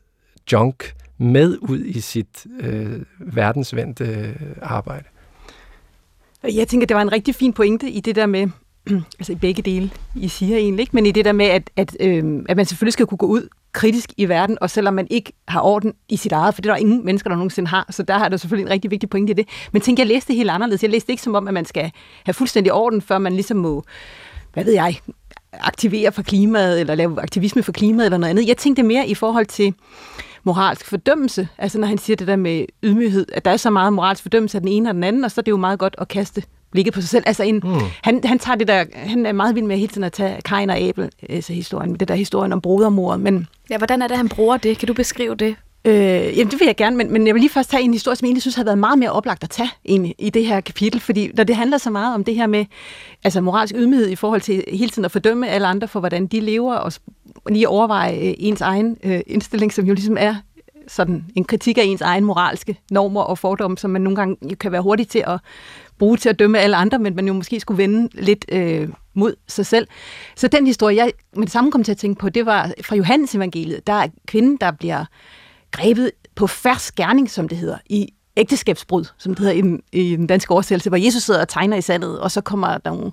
[0.51, 5.05] junk med ud i sit øh, verdensvendte øh, arbejde.
[6.43, 8.47] Jeg tænker, det var en rigtig fin pointe i det der med,
[9.19, 10.95] altså i begge dele, I siger egentlig, ikke?
[10.95, 13.49] men i det der med, at, at, øh, at man selvfølgelig skal kunne gå ud
[13.75, 16.73] kritisk i verden, og selvom man ikke har orden i sit eget, for det er
[16.73, 19.31] der ingen mennesker, der nogensinde har, så der har der selvfølgelig en rigtig vigtig pointe
[19.31, 19.47] i det.
[19.71, 20.83] Men tænk, jeg læste det helt anderledes.
[20.83, 21.91] Jeg læste ikke som om, at man skal
[22.25, 23.83] have fuldstændig orden, før man ligesom må,
[24.53, 24.99] hvad ved jeg,
[25.53, 28.47] aktivere for klimaet, eller lave aktivisme for klimaet, eller noget andet.
[28.47, 29.73] Jeg tænkte mere i forhold til
[30.43, 31.47] moralsk fordømmelse.
[31.57, 34.57] Altså når han siger det der med ydmyghed, at der er så meget moralsk fordømmelse
[34.57, 36.43] af den ene og den anden, og så er det jo meget godt at kaste
[36.75, 37.23] blikket på sig selv.
[37.27, 37.79] Altså en, mm.
[38.03, 40.69] han, han, tager det der, han er meget vild med hele tiden at tage Kain
[40.69, 43.47] og Abel, altså historien, det der historien om brodermor, men...
[43.69, 44.77] Ja, hvordan er det, han bruger det?
[44.77, 45.55] Kan du beskrive det?
[45.85, 48.15] Øh, jamen, det vil jeg gerne, men, men jeg vil lige først tage en historie,
[48.15, 50.61] som jeg egentlig synes har været meget mere oplagt at tage egentlig, i det her
[50.61, 52.65] kapitel, fordi når det handler så meget om det her med
[53.23, 56.39] altså moralsk ydmyghed i forhold til hele tiden at fordømme alle andre for, hvordan de
[56.39, 56.91] lever, og
[57.49, 60.35] lige overveje øh, ens egen øh, indstilling, som jo ligesom er
[60.87, 64.71] sådan en kritik af ens egen moralske normer og fordomme, som man nogle gange kan
[64.71, 65.39] være hurtig til at
[65.99, 69.35] bruge til at dømme alle andre, men man jo måske skulle vende lidt øh, mod
[69.47, 69.87] sig selv.
[70.35, 72.95] Så den historie, jeg med det samme kom til at tænke på, det var fra
[72.95, 73.87] Johannes evangeliet.
[73.87, 75.05] Der er kvinden, der bliver
[75.71, 80.27] grebet på færds gerning, som det hedder, i ægteskabsbrud, som det hedder i i den
[80.27, 83.11] danske oversættelse, hvor Jesus sidder og tegner i sandet, og så kommer der nogle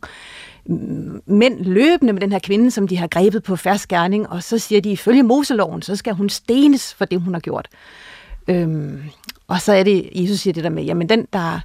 [0.67, 4.43] mm, mænd løbende med den her kvinde, som de har grebet på færds gerning, og
[4.43, 7.69] så siger de, ifølge Moseloven, så skal hun stenes for det, hun har gjort.
[8.49, 9.03] Øhm,
[9.49, 11.61] og så er det, Jesus siger det der med, jamen den, der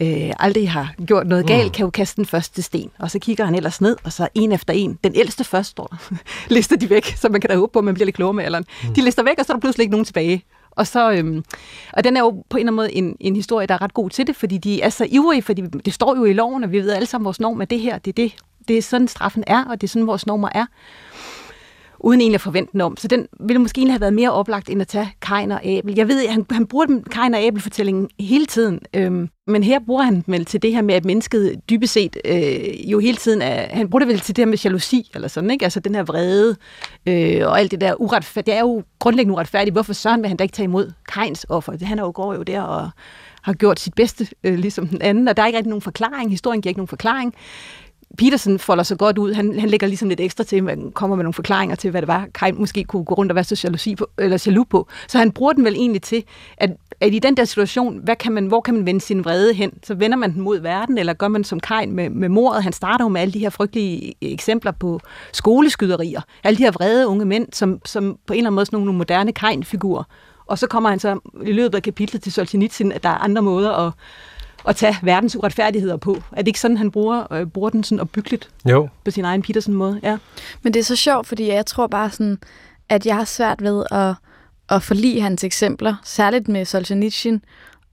[0.00, 1.72] øh, aldrig har gjort noget galt, mm.
[1.72, 2.90] kan jo kaste den første sten.
[2.98, 4.98] Og så kigger han ellers ned, og så en efter en.
[5.04, 6.16] Den ældste først står der.
[6.54, 8.44] lister de væk, så man kan da håbe på, at man bliver lidt klogere med
[8.44, 8.64] alderen.
[8.84, 8.94] Mm.
[8.94, 10.44] De lister væk, og så er der pludselig ikke nogen tilbage.
[10.70, 11.44] Og, så, øhm,
[11.92, 13.94] og den er jo på en eller anden måde en, en historie, der er ret
[13.94, 16.72] god til det, fordi de er så ivrige, fordi det står jo i loven, og
[16.72, 18.32] vi ved alle sammen, vores norm er det her, det er det.
[18.68, 20.66] Det er sådan, straffen er, og det er sådan, vores normer er
[22.06, 22.96] uden egentlig at forvente den om.
[22.96, 25.94] Så den ville måske egentlig have været mere oplagt, end at tage Kain og Abel.
[25.96, 29.78] Jeg ved, at han, han bruger den Kain og Abel-fortællingen hele tiden, øhm, men her
[29.86, 33.42] bruger han den til det her med, at mennesket dybest set øh, jo hele tiden
[33.42, 35.64] er, han bruger det vel til det her med jalousi, eller sådan, ikke?
[35.64, 36.56] Altså den her vrede,
[37.06, 38.46] øh, og alt det der uretfærdigt.
[38.46, 39.74] Det er jo grundlæggende uretfærdigt.
[39.74, 41.72] Hvorfor søren vil han da ikke tage imod Kains offer?
[41.72, 42.90] Det, han er jo går jo der og
[43.42, 46.30] har gjort sit bedste, øh, ligesom den anden, og der er ikke rigtig nogen forklaring.
[46.30, 47.34] Historien giver ikke nogen forklaring.
[48.18, 49.32] Petersen folder sig godt ud.
[49.32, 52.08] Han, han lægger ligesom lidt ekstra til, man kommer med nogle forklaringer til, hvad det
[52.08, 54.88] var, Kai måske kunne gå rundt og være så jalousi på, eller jaloux på.
[55.08, 56.24] Så han bruger den vel egentlig til,
[56.56, 59.54] at, at i den der situation, hvad kan man, hvor kan man vende sin vrede
[59.54, 59.72] hen?
[59.82, 62.62] Så vender man den mod verden, eller gør man som Kai med, med mordet?
[62.62, 65.00] Han starter jo med alle de her frygtelige eksempler på
[65.32, 66.20] skoleskyderier.
[66.44, 68.98] Alle de her vrede unge mænd, som, som på en eller anden måde sådan nogle
[68.98, 70.04] moderne Kain-figurer.
[70.46, 73.42] Og så kommer han så i løbet af kapitlet til Solzhenitsyn, at der er andre
[73.42, 73.92] måder at
[74.66, 76.22] at tage verdens uretfærdigheder på.
[76.32, 78.88] Er det ikke sådan, han bruger, øh, bruger den sådan opbyggeligt jo.
[79.04, 80.00] på sin egen Peterson-måde?
[80.02, 80.18] Ja.
[80.62, 82.38] Men det er så sjovt, fordi jeg tror bare sådan,
[82.88, 84.14] at jeg har svært ved at,
[84.68, 87.38] at forlige hans eksempler, særligt med Solzhenitsyn,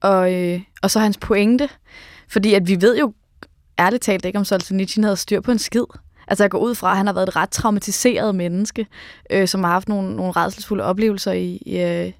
[0.01, 1.69] og, øh, og så hans pointe.
[2.27, 3.13] Fordi at vi ved jo
[3.79, 5.83] ærligt talt ikke, om Solzhenitsyn havde styr på en skid.
[6.27, 8.87] Altså jeg går ud fra, at han har været et ret traumatiseret menneske,
[9.29, 12.11] øh, som har haft nogle, nogle redselsfulde oplevelser i, i, øh,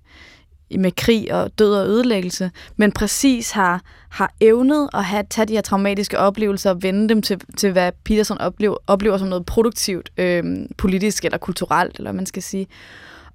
[0.77, 5.53] med krig og død og ødelæggelse, men præcis har, har evnet at have, tage de
[5.53, 10.09] her traumatiske oplevelser og vende dem til, til hvad Peterson oplever, oplever som noget produktivt,
[10.17, 10.43] øh,
[10.77, 12.67] politisk eller kulturelt, eller hvad man skal sige.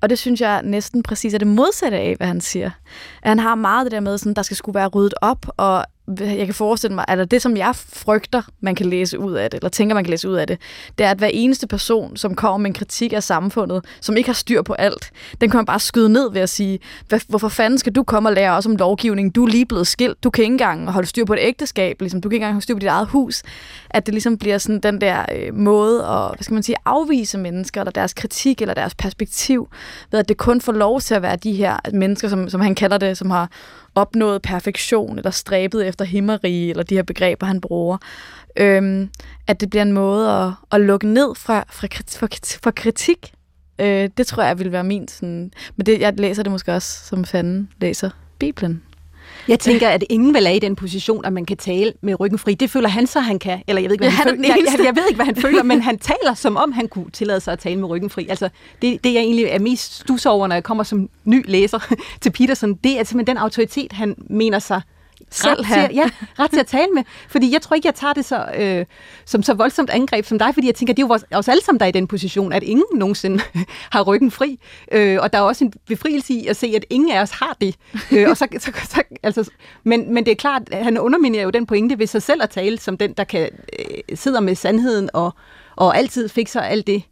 [0.00, 2.70] Og det synes jeg næsten præcis er det modsatte af, hvad han siger.
[3.22, 5.84] At han har meget det der med, at der skal skulle være ryddet op, og
[6.20, 9.58] jeg kan forestille mig, eller det, som jeg frygter, man kan læse ud af det,
[9.58, 10.58] eller tænker, man kan læse ud af det,
[10.98, 14.28] det er, at hver eneste person, som kommer med en kritik af samfundet, som ikke
[14.28, 16.78] har styr på alt, den kan man bare skyde ned ved at sige,
[17.28, 19.34] hvorfor fanden skal du komme og lære os om lovgivning?
[19.34, 22.20] Du er lige blevet skilt, du kan ikke engang holde styr på et ægteskab, ligesom,
[22.20, 23.42] du kan ikke engang holde styr på dit eget hus.
[23.90, 27.38] At det ligesom bliver sådan den der øh, måde at, hvad skal man sige, afvise
[27.38, 29.68] mennesker, eller deres kritik, eller deres perspektiv,
[30.10, 32.74] ved at det kun får lov til at være de her mennesker, som, som han
[32.74, 33.50] kalder det, som har
[34.00, 37.98] opnået perfektion, eller stræbet efter himmeri, eller de her begreber, han bruger.
[38.56, 39.10] Øhm,
[39.46, 42.28] at det bliver en måde at, at lukke ned fra, fra, for,
[42.62, 43.32] for kritik.
[43.78, 45.52] Øh, det tror jeg vil være min sådan...
[45.76, 48.82] Men det, jeg læser det måske også, som fanden læser Bibelen.
[49.48, 52.38] Jeg tænker, at ingen vil er i den position, at man kan tale med ryggen
[52.38, 52.54] fri.
[52.54, 53.62] Det føler han så, han kan.
[53.68, 54.48] Eller jeg ved ikke, hvad han, han føler.
[54.48, 57.10] Jeg, jeg, jeg ved ikke, hvad han føler, men han taler, som om han kunne
[57.10, 58.26] tillade sig at tale med ryggen fri.
[58.28, 58.48] Altså,
[58.82, 62.30] det, det jeg egentlig er mest stus over, når jeg kommer som ny læser til
[62.30, 64.82] Peterson, det er simpelthen den autoritet, han mener sig
[65.30, 65.88] selv have.
[65.88, 67.02] Til, ja, ret til at tale med.
[67.28, 68.86] Fordi jeg tror ikke, jeg tager det så, øh,
[69.24, 71.64] som så voldsomt angreb som dig, fordi jeg tænker, det er jo vores, os alle
[71.64, 73.40] sammen, der er i den position, at ingen nogensinde
[73.94, 74.60] har ryggen fri.
[74.92, 77.56] Øh, og der er også en befrielse i at se, at ingen af os har
[77.60, 77.74] det.
[78.12, 79.50] Øh, og så, så, så, altså,
[79.84, 82.50] men, men det er klart, at han underminerer jo den pointe ved sig selv at
[82.50, 85.34] tale som den, der kan øh, sidder med sandheden og,
[85.76, 87.02] og altid fikser alt det,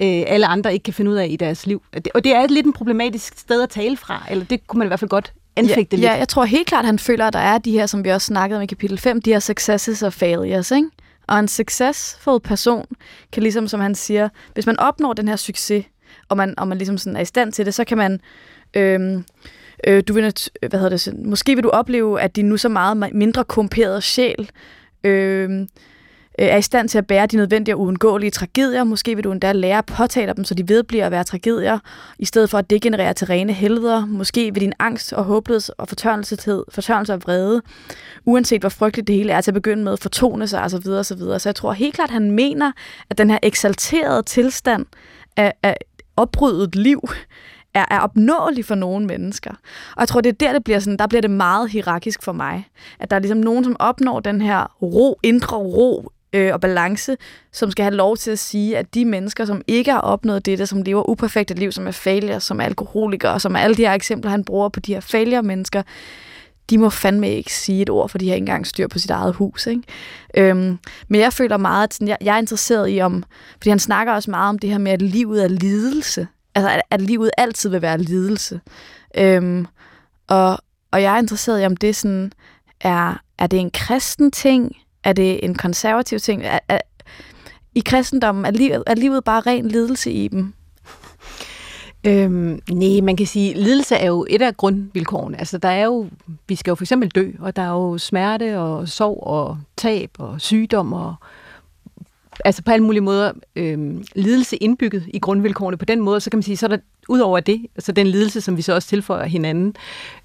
[0.00, 1.82] øh, alle andre ikke kan finde ud af i deres liv.
[2.14, 4.86] Og det er et lidt en problematisk sted at tale fra, eller det kunne man
[4.86, 6.10] i hvert fald godt anfægte ja, lidt.
[6.10, 8.10] Ja, jeg tror helt klart, at han føler, at der er de her, som vi
[8.10, 10.88] også snakkede om i kapitel 5, de her successes og failures, ikke?
[11.28, 12.86] Og en succesful person
[13.32, 15.84] kan ligesom, som han siger, hvis man opnår den her succes,
[16.28, 18.20] og man, og man ligesom sådan er i stand til det, så kan man...
[18.74, 19.24] Øhm,
[19.86, 20.34] øh, du vil,
[20.68, 24.50] hvad hedder det, måske vil du opleve, at din nu så meget mindre korrumperede sjæl
[25.04, 25.66] øh,
[26.42, 28.84] Øh, er i stand til at bære de nødvendige og uundgåelige tragedier.
[28.84, 31.78] Måske vil du endda lære at påtale dem, så de vedbliver at være tragedier,
[32.18, 34.06] i stedet for at degenerere til rene helveder.
[34.06, 37.62] Måske vil din angst og håbløshed og fortørnelsethed, fortørnelse og vrede,
[38.24, 40.88] uanset hvor frygteligt det hele er til at begynde med, fortone sig osv.
[40.88, 41.18] osv.
[41.18, 42.72] Så jeg tror helt klart, at han mener,
[43.10, 44.86] at den her eksalterede tilstand
[45.36, 45.76] af, af
[46.16, 47.00] opbrydet liv,
[47.74, 49.50] er, er opnåelig for nogle mennesker.
[49.96, 52.32] Og jeg tror, det er der, det bliver sådan, der bliver det meget hierarkisk for
[52.32, 52.68] mig.
[53.00, 57.16] At der er ligesom nogen, som opnår den her ro, indre ro øh, og balance,
[57.52, 60.68] som skal have lov til at sige, at de mennesker, som ikke har opnået det,
[60.68, 63.92] som lever uperfekte liv, som er failure, som er alkoholikere, som er alle de her
[63.92, 65.82] eksempler, han bruger på de her failure-mennesker,
[66.70, 69.10] de må fandme ikke sige et ord, for de har ikke engang styr på sit
[69.10, 69.66] eget hus.
[69.66, 69.82] Ikke?
[70.36, 73.78] Øhm, men jeg føler meget, at sådan, jeg, jeg er interesseret i om, fordi han
[73.78, 76.26] snakker også meget om det her med, at livet er lidelse.
[76.54, 78.60] Altså, at, at livet altid vil være lidelse.
[79.16, 79.66] Øhm,
[80.28, 80.58] og,
[80.90, 82.32] og jeg er interesseret i, om det sådan
[82.80, 84.76] er, er det en kristen ting?
[85.04, 86.42] Er det en konservativ ting?
[86.44, 86.78] Er, er,
[87.74, 90.52] I kristendommen er livet, er livet bare ren lidelse i dem?
[92.06, 95.38] Øhm, nej, man kan sige, lidelse er jo et af grundvilkårene.
[95.38, 96.08] Altså, der er jo,
[96.48, 100.10] vi skal jo for eksempel dø, og der er jo smerte og sorg og tab
[100.18, 101.14] og sygdom og
[102.44, 103.78] altså på alle mulige måder øh,
[104.14, 105.76] lidelse indbygget i grundvilkårene.
[105.76, 106.78] På den måde, så kan man sige, så er der
[107.08, 109.76] ud over det, altså den lidelse, som vi så også tilføjer hinanden.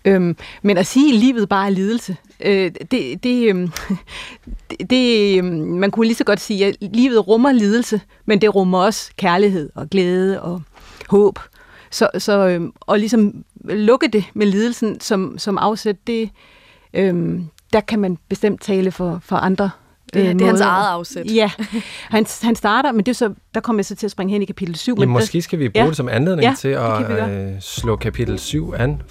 [0.05, 3.69] Øhm, men at sige, at livet bare er lidelse, øh, det, det, øh,
[4.69, 8.55] det, det, øh, man kunne lige så godt sige, at livet rummer lidelse, men det
[8.55, 10.61] rummer også kærlighed og glæde og
[11.09, 11.39] håb.
[11.91, 16.29] Så, så øh, og ligesom lukke det med lidelsen som, som afsæt, det,
[16.93, 17.39] øh,
[17.73, 19.69] der kan man bestemt tale for, for andre
[20.13, 21.25] det, øh, det er hans eget afsæt.
[21.35, 21.51] Ja,
[22.15, 24.41] han, han starter, men det er så, der kommer jeg så til at springe hen
[24.41, 24.95] i kapitel 7.
[24.99, 25.89] Ja, men måske skal vi bruge ja.
[25.89, 29.01] det som anledning ja, til at øh, slå kapitel 7 an.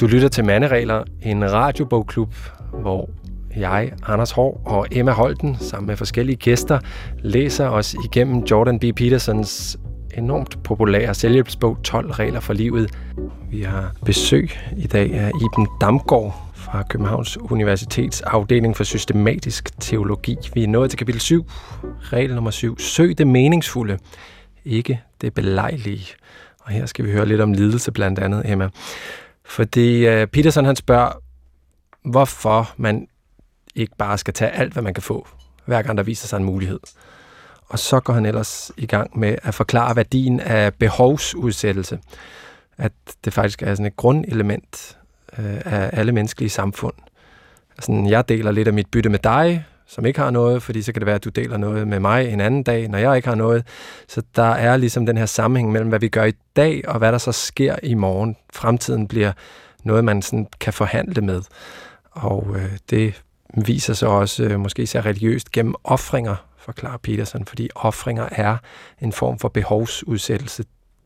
[0.00, 2.34] Du lytter til Manderegler, en radiobogklub,
[2.80, 3.10] hvor
[3.56, 6.78] jeg, Anders Hård og Emma Holten, sammen med forskellige gæster,
[7.18, 8.84] læser os igennem Jordan B.
[8.96, 9.78] Petersons
[10.18, 12.90] enormt populære selvhjælpsbog 12 regler for livet.
[13.50, 16.34] Vi har besøg i dag af Iben Damgaard
[16.74, 20.36] fra Københavns Universitets afdeling for systematisk teologi.
[20.54, 21.46] Vi er nået til kapitel 7,
[22.02, 22.78] regel nummer 7.
[22.78, 23.98] Søg det meningsfulde,
[24.64, 26.06] ikke det belejlige.
[26.60, 28.68] Og her skal vi høre lidt om lidelse blandt andet, Emma.
[29.44, 31.12] Fordi uh, Peterson han spørger,
[32.04, 33.06] hvorfor man
[33.74, 35.28] ikke bare skal tage alt, hvad man kan få,
[35.66, 36.80] hver gang der viser sig en mulighed.
[37.68, 41.98] Og så går han ellers i gang med at forklare værdien af behovsudsættelse.
[42.78, 42.92] At
[43.24, 44.96] det faktisk er sådan et grundelement
[45.38, 46.94] øh, af alle menneskelige samfund.
[47.78, 50.92] Altså, jeg deler lidt af mit bytte med dig, som ikke har noget, fordi så
[50.92, 53.28] kan det være, at du deler noget med mig en anden dag, når jeg ikke
[53.28, 53.66] har noget.
[54.08, 57.12] Så der er ligesom den her sammenhæng mellem, hvad vi gør i dag, og hvad
[57.12, 58.36] der så sker i morgen.
[58.52, 59.32] Fremtiden bliver
[59.84, 61.42] noget, man sådan kan forhandle med.
[62.10, 63.22] Og øh, det
[63.66, 68.56] viser sig også, øh, måske især religiøst, gennem offringer, forklarer Peterson, fordi offringer er
[69.00, 70.64] en form for behovsudsættelse.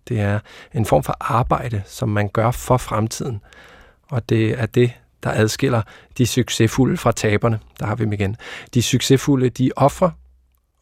[0.08, 0.38] Det er
[0.74, 3.40] en form for arbejde, som man gør for fremtiden.
[4.10, 4.92] Og det er det,
[5.22, 5.82] der adskiller
[6.18, 7.60] de succesfulde fra taberne.
[7.80, 8.36] Der har vi dem igen.
[8.74, 10.10] De succesfulde, de offrer,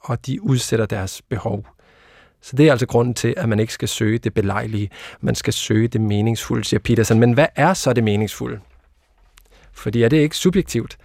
[0.00, 1.66] og de udsætter deres behov.
[2.40, 4.90] Så det er altså grunden til, at man ikke skal søge det belejlige.
[5.20, 7.20] Man skal søge det meningsfulde, siger Peterson.
[7.20, 8.60] Men hvad er så det meningsfulde?
[9.72, 10.98] Fordi er det ikke subjektivt?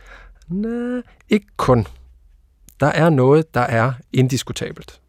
[0.47, 1.87] Nej, ikke kun.
[2.79, 5.00] Der er noget, der er indiskutabelt.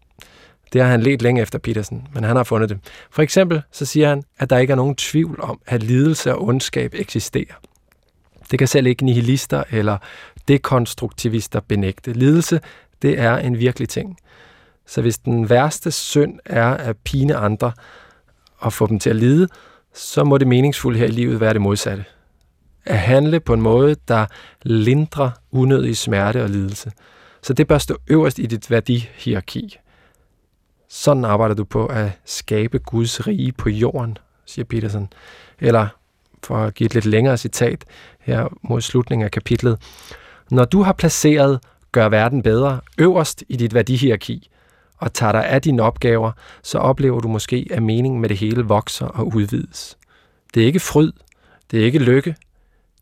[0.72, 2.78] Det har han let længe efter Petersen, men han har fundet det.
[3.10, 6.44] For eksempel så siger han, at der ikke er nogen tvivl om, at lidelse og
[6.44, 7.54] ondskab eksisterer.
[8.50, 9.98] Det kan selv ikke nihilister eller
[10.48, 12.12] dekonstruktivister benægte.
[12.12, 12.60] Lidelse,
[13.02, 14.16] det er en virkelig ting.
[14.86, 17.72] Så hvis den værste synd er at pine andre
[18.58, 19.48] og få dem til at lide,
[19.94, 22.04] så må det meningsfulde her i livet være det modsatte.
[22.84, 24.26] At handle på en måde, der
[24.62, 26.92] lindrer unødig smerte og lidelse.
[27.42, 29.78] Så det bør stå øverst i dit værdihierarki.
[30.94, 35.12] Sådan arbejder du på at skabe Guds rige på jorden, siger Peterson.
[35.60, 35.88] Eller
[36.42, 37.84] for at give et lidt længere citat
[38.20, 39.78] her mod slutningen af kapitlet.
[40.50, 41.60] Når du har placeret
[41.92, 44.50] gør verden bedre øverst i dit værdihierarki,
[44.98, 48.62] og tager dig af dine opgaver, så oplever du måske, at meningen med det hele
[48.62, 49.98] vokser og udvides.
[50.54, 51.12] Det er ikke fryd,
[51.70, 52.36] det er ikke lykke,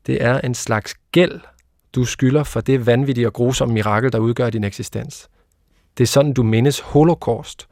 [0.07, 1.41] det er en slags gæld,
[1.95, 5.29] du skylder for det vanvittige og grusomme mirakel, der udgør din eksistens.
[5.99, 7.67] Det er sådan, du mindes holocaust,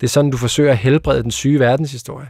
[0.00, 2.28] det er sådan, du forsøger at helbrede den syge verdenshistorie.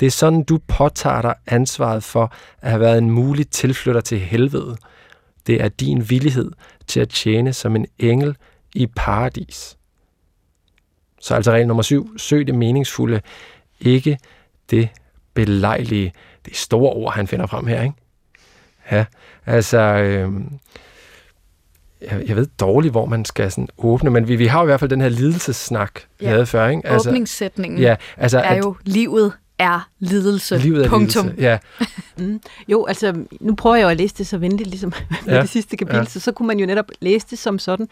[0.00, 4.20] Det er sådan, du påtager dig ansvaret for at have været en mulig tilflytter til
[4.20, 4.76] helvede.
[5.46, 6.52] Det er din villighed
[6.86, 8.36] til at tjene som en engel
[8.74, 9.76] i paradis.
[11.20, 13.20] Så altså regel nummer syv, søg det meningsfulde,
[13.80, 14.18] ikke
[14.70, 14.88] det
[15.34, 16.12] belejlige.
[16.44, 17.94] Det er store ord, han finder frem her, ikke?
[18.90, 19.04] Ja,
[19.46, 20.32] altså, øh,
[22.10, 24.66] jeg, jeg ved dårligt, hvor man skal sådan åbne, men vi, vi har jo i
[24.66, 26.30] hvert fald den her lidelsessnak, vi Ja.
[26.30, 26.86] havde før, ikke?
[26.88, 30.58] Altså, Åbningssætningen ja, altså, er jo, livet er lidelse.
[30.58, 31.26] livet er Punktum.
[31.26, 31.42] lidelse.
[31.42, 31.58] Ja,
[32.18, 32.40] Mm.
[32.68, 34.92] Jo, altså, nu prøver jeg jo at læse det så venligt, ligesom
[35.26, 36.04] med Ja, det sidste kapitel, ja.
[36.04, 37.88] så, så kunne man jo netop læse det som sådan.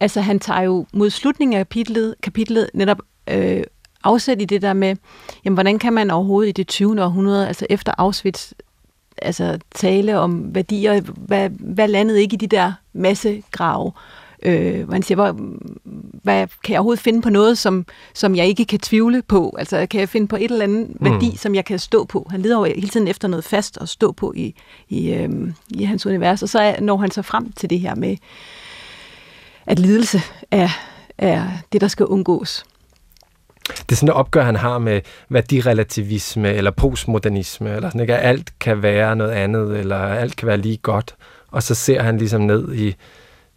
[0.00, 2.98] Altså, han tager jo mod slutningen af kapitlet, kapitlet netop
[3.30, 3.62] øh,
[4.04, 4.96] afsæt i det der med,
[5.44, 7.02] jamen, hvordan kan man overhovedet i det 20.
[7.04, 8.52] århundrede, altså efter Auschwitz,
[9.22, 13.92] altså tale om værdier, hvad, hvad landede ikke i de der massegrave,
[14.42, 15.36] Øh, han siger, hvor,
[16.22, 19.56] hvad, kan jeg overhovedet finde på noget, som, som jeg ikke kan tvivle på?
[19.58, 20.96] Altså, kan jeg finde på et eller andet Mm.
[21.00, 22.26] værdi, som jeg kan stå på?
[22.30, 24.54] Han leder jo hele tiden efter noget fast at stå på i,
[24.88, 27.94] i, øhm, i hans univers, og så er, når han så frem til det her
[27.94, 28.16] med,
[29.66, 30.68] at lidelse er,
[31.18, 32.64] er det, der skal undgås.
[33.68, 38.16] Det er sådan et opgør, han har med værdirelativisme eller postmodernisme, eller sådan, ikke?
[38.16, 41.14] At alt kan være noget andet, eller alt kan være lige godt.
[41.50, 42.94] Og så ser han ligesom ned i,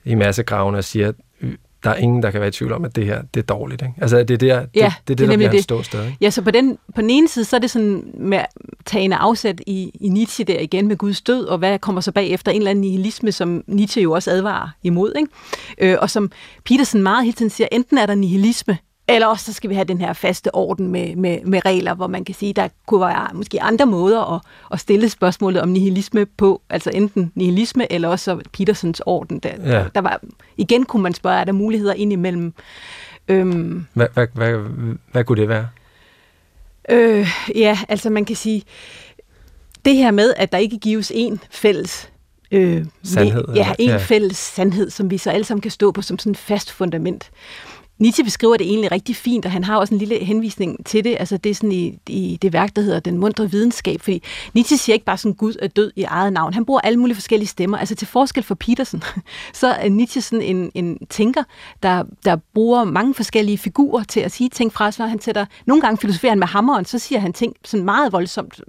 [0.05, 2.95] i massegravene og siger, "Øh, der er ingen, der kan være i tvivl om, at
[2.95, 3.81] det her det er dårligt.
[3.81, 3.93] Ikke?
[4.01, 5.63] Altså, det er, der, det, Ja, det, det, er det, der nemlig bliver det.
[5.63, 6.05] ståsted.
[6.05, 6.17] Ikke?
[6.21, 8.39] Ja, så på den, på den ene side, så er det sådan med
[8.85, 12.51] tagende afsæt i, i Nietzsche der igen med Guds død, og hvad kommer så bagefter
[12.51, 15.91] en eller anden nihilisme, som Nietzsche jo også advarer imod, ikke?
[15.93, 16.31] Øh, og som
[16.65, 18.77] Petersen meget hele tiden siger, enten er der nihilisme,
[19.09, 22.07] eller også så skal vi have den her faste orden med, med, med regler, hvor
[22.07, 24.41] man kan sige, der kunne være måske andre måder at,
[24.71, 29.39] at stille spørgsmålet om nihilisme på, altså enten nihilisme, eller også så Petersens orden.
[29.39, 29.85] Der, Ja.
[29.95, 30.21] der var,
[30.57, 32.53] igen kunne man spørge, er der muligheder indimellem?
[33.27, 34.51] Øhm, Hvad, hvad, hvad,
[35.11, 35.67] hvad kunne det være?
[36.89, 38.63] Øh, ja, altså man kan sige,
[39.85, 42.09] det her med, at der ikke gives en fælles
[42.51, 43.97] øh, Sandhed, med- Ja, en ja.
[43.97, 47.31] fælles sandhed, som vi så alle sammen kan stå på som sådan et fast fundament.
[47.99, 51.17] Nietzsche beskriver det egentlig rigtig fint, og han har også en lille henvisning til det.
[51.19, 54.01] Altså det er sådan i, i det værk, der hedder Den mundre videnskab.
[54.01, 56.53] Fordi Nietzsche siger ikke bare sådan, Gud er død i eget navn.
[56.53, 57.77] Han bruger alle mulige forskellige stemmer.
[57.77, 59.03] Altså til forskel for Petersen,
[59.53, 61.43] så er Nietzsche sådan en, en tænker,
[61.83, 64.91] der, der bruger mange forskellige figurer til at sige ting fra.
[64.91, 65.09] sig.
[65.09, 68.61] han sætter, nogle gange filosoferer han med hammeren, så siger han ting sådan meget voldsomt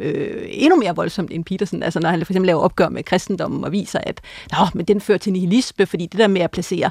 [0.00, 3.64] øh, endnu mere voldsomt end Petersen, altså når han for eksempel laver opgør med kristendommen
[3.64, 4.20] og viser, at
[4.52, 6.90] Nå, men den fører til nihilisme, fordi det der med at placere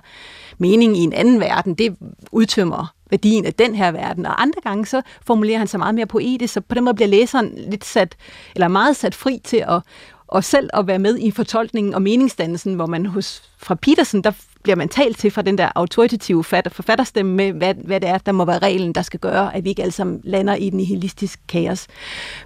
[0.58, 1.96] mening i en anden verden, det
[2.32, 6.06] udtømmer værdien af den her verden, og andre gange så formulerer han sig meget mere
[6.06, 8.16] poetisk, så på den måde bliver læseren lidt sat,
[8.56, 9.82] eller meget sat fri til at,
[10.28, 14.32] og selv at være med i fortolkningen og meningsdannelsen, hvor man hos fra Petersen, der
[14.66, 18.32] bliver man talt til fra den der autoritative forfatterstemme med, hvad, hvad det er, der
[18.32, 21.40] må være reglen, der skal gøre, at vi ikke alle sammen lander i den nihilistisk
[21.48, 21.88] kaos.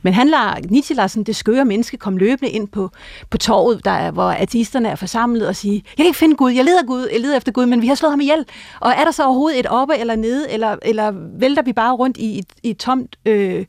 [0.02, 2.90] Men han lader, Nietzsche lader sådan det skøre menneske komme løbende ind på,
[3.30, 6.52] på torvet, der er, hvor ateisterne er forsamlet og sige, jeg kan ikke finde Gud,
[6.52, 8.46] jeg leder, Gud, jeg leder efter Gud, men vi har slået ham ihjel.
[8.80, 12.18] Og er der så overhovedet et oppe eller nede, eller, eller vælter vi bare rundt
[12.18, 13.16] i et, i et tomt...
[13.26, 13.66] Øh,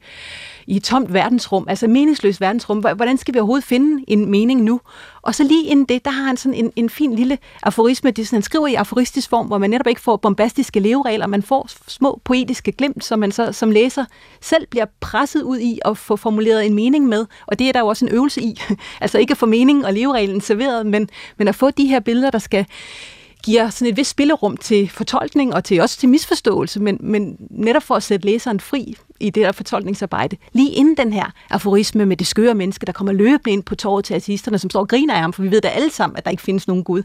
[0.70, 2.78] i et tomt verdensrum, altså meningsløst verdensrum.
[2.78, 4.80] Hvordan skal vi overhovedet finde en mening nu?
[5.22, 8.26] Og så lige inden det, der har han sådan en, en fin lille aforisme, det
[8.26, 11.70] sådan, han skriver i aforistisk form, hvor man netop ikke får bombastiske leveregler, man får
[11.87, 14.04] små poetiske glimt, som man så som læser
[14.40, 17.26] selv bliver presset ud i at få formuleret en mening med.
[17.46, 18.61] Og det er der jo også en øvelse i.
[19.00, 22.30] altså ikke at få meningen og levereglen serveret, men, men at få de her billeder,
[22.30, 22.66] der skal
[23.44, 27.83] giver sådan et vist spillerum til fortolkning og til også til misforståelse, men, men netop
[27.83, 30.37] for at sætte læseren fri i det der fortolkningsarbejde.
[30.52, 34.04] Lige inden den her aforisme med det skøre menneske, der kommer løbende ind på torvet
[34.04, 36.24] til ateisterne, som står og griner af ham, for vi ved da alle sammen, at
[36.24, 37.02] der ikke findes nogen Gud.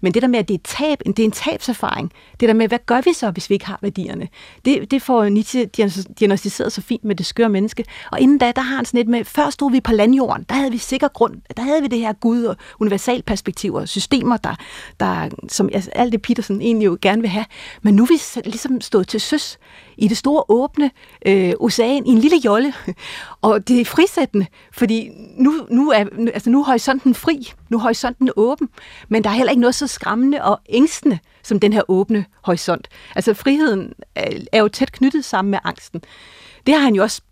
[0.00, 2.68] Men det der med, at det er, tab, det er en tabserfaring, det der med,
[2.68, 4.28] hvad gør vi så, hvis vi ikke har værdierne?
[4.64, 5.64] Det, det får Nietzsche
[6.18, 7.84] diagnostiseret så fint med det skøre menneske.
[8.12, 10.54] Og inden da, der har han sådan lidt med, før stod vi på landjorden, der
[10.54, 14.54] havde vi sikker grund, der havde vi det her Gud og universalperspektiver, systemer, der,
[15.00, 17.44] der som altså, alt det Peterson egentlig jo gerne vil have.
[17.82, 19.58] Men nu er vi så- ligesom stået til søs
[19.98, 20.90] i det store åbne
[21.26, 22.74] øh, ocean i en lille jolle.
[23.42, 27.80] Og det er frisættende, fordi nu, nu, er, altså nu er horisonten fri, nu er
[27.80, 28.68] horisonten åben,
[29.08, 32.88] men der er heller ikke noget så skræmmende og ængstende som den her åbne horisont.
[33.16, 36.02] Altså friheden er, er jo tæt knyttet sammen med angsten.
[36.66, 37.22] Det har han jo også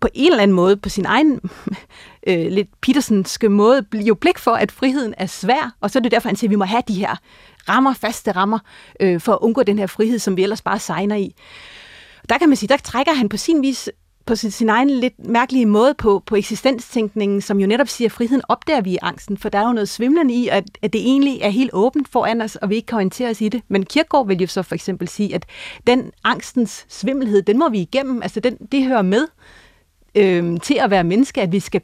[0.00, 1.40] på en eller anden måde, på sin egen
[2.28, 6.12] øh, lidt Petersenske måde, jo blik for, at friheden er svær, og så er det
[6.12, 7.16] derfor, han siger, at vi må have de her
[7.68, 8.58] rammer, faste rammer,
[9.00, 11.34] øh, for at undgå den her frihed, som vi ellers bare sejner i.
[12.28, 13.90] Der kan man sige, der trækker han på sin vis
[14.26, 18.12] på sin, sin egen lidt mærkelige måde på, på eksistenstænkningen, som jo netop siger, at
[18.12, 21.00] friheden opdager vi i angsten, for der er jo noget svimlende i, at, at det
[21.00, 23.62] egentlig er helt åbent foran os, og vi ikke kan orientere os i det.
[23.68, 25.46] Men Kierkegaard vil jo så for eksempel sige, at
[25.86, 29.26] den angstens svimmelhed, den må vi igennem, altså den, det hører med
[30.14, 31.80] øh, til at være menneske, at vi skal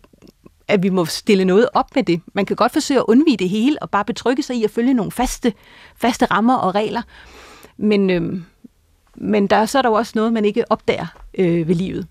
[0.68, 2.20] at vi må stille noget op med det.
[2.34, 4.94] Man kan godt forsøge at undvige det hele, og bare betrygge sig i at følge
[4.94, 5.52] nogle faste,
[5.96, 7.02] faste rammer og regler.
[7.76, 8.40] Men, øh,
[9.20, 11.06] men der, så er der jo også noget, man ikke opdager
[11.38, 12.06] øh, ved livet.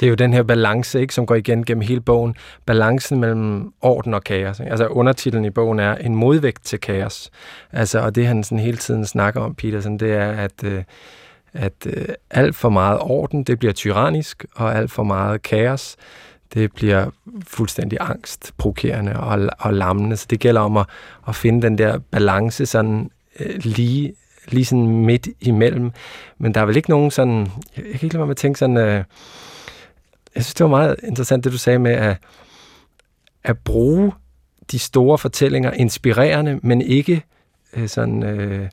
[0.00, 2.34] Det er jo den her balance, ikke, som går igen gennem hele bogen.
[2.66, 4.60] Balancen mellem orden og kaos.
[4.60, 4.70] Ikke?
[4.70, 7.30] Altså undertitlen i bogen er en modvægt til kaos.
[7.72, 10.82] Altså, og det han sådan hele tiden snakker om, Peterson, det er, at, øh,
[11.52, 15.96] at øh, alt for meget orden, det bliver tyrannisk, og alt for meget kaos,
[16.54, 17.10] det bliver
[17.46, 20.16] fuldstændig angstprovokerende og, og lammende.
[20.16, 20.86] Så det gælder om at,
[21.28, 24.12] at finde den der balance sådan øh, lige,
[24.48, 25.90] lige sådan midt imellem.
[26.38, 27.38] Men der er vel ikke nogen sådan,
[27.76, 29.04] jeg, jeg kan ikke lade mig med at tænke sådan, øh,
[30.34, 32.16] jeg synes, det var meget interessant, det du sagde med at,
[33.44, 34.12] at bruge
[34.72, 37.22] de store fortællinger inspirerende, men ikke
[37.76, 38.22] øh, sådan...
[38.22, 38.68] Øh,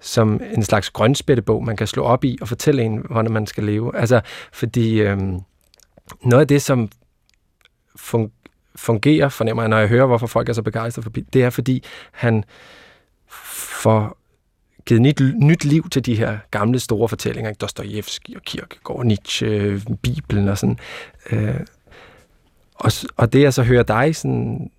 [0.00, 3.64] som en slags grønspættebog, man kan slå op i og fortælle en, hvordan man skal
[3.64, 3.96] leve.
[3.96, 4.20] Altså,
[4.52, 5.18] fordi øh,
[6.22, 6.90] noget af det, som
[8.76, 11.84] fungerer, fornemmer jeg, når jeg hører, hvorfor folk er så begejstrede for det er, fordi
[12.12, 12.44] han
[13.28, 14.16] får
[14.86, 17.58] givet nyt, nyt liv til de her gamle store fortællinger, ikke?
[17.58, 20.78] Dostojevski og Kierkegaard, Nietzsche, Bibelen og sådan.
[21.30, 21.60] Øh,
[22.74, 24.70] og, og det, jeg så hører dig sådan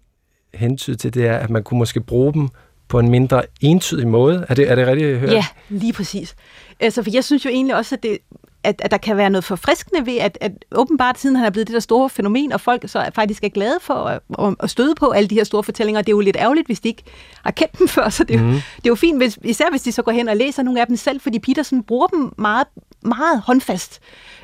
[0.54, 2.50] hentyde til, det er, at man kunne måske bruge dem
[2.88, 4.46] på en mindre entydig måde.
[4.50, 5.32] Er det, er det rigtigt hørt?
[5.32, 6.36] Ja, lige præcis.
[6.80, 8.18] Altså, for jeg synes jo egentlig også, at det,
[8.66, 11.68] at, at der kan være noget forfriskende ved, at, at åbenbart siden han er blevet
[11.68, 15.10] det der store fænomen, og folk så faktisk er glade for at, at, støde på
[15.10, 16.02] alle de her store fortællinger.
[16.02, 17.04] Det er jo lidt ærgerligt, hvis de ikke
[17.44, 18.52] har kendt dem før, så det, mm.
[18.52, 20.88] det er jo fint, hvis, især hvis de så går hen og læser nogle af
[20.88, 22.68] dem selv, fordi Petersen bruger dem meget,
[23.02, 24.00] meget håndfast.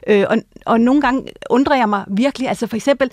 [0.07, 3.11] Øh, og, og nogle gange undrer jeg mig virkelig, altså for eksempel,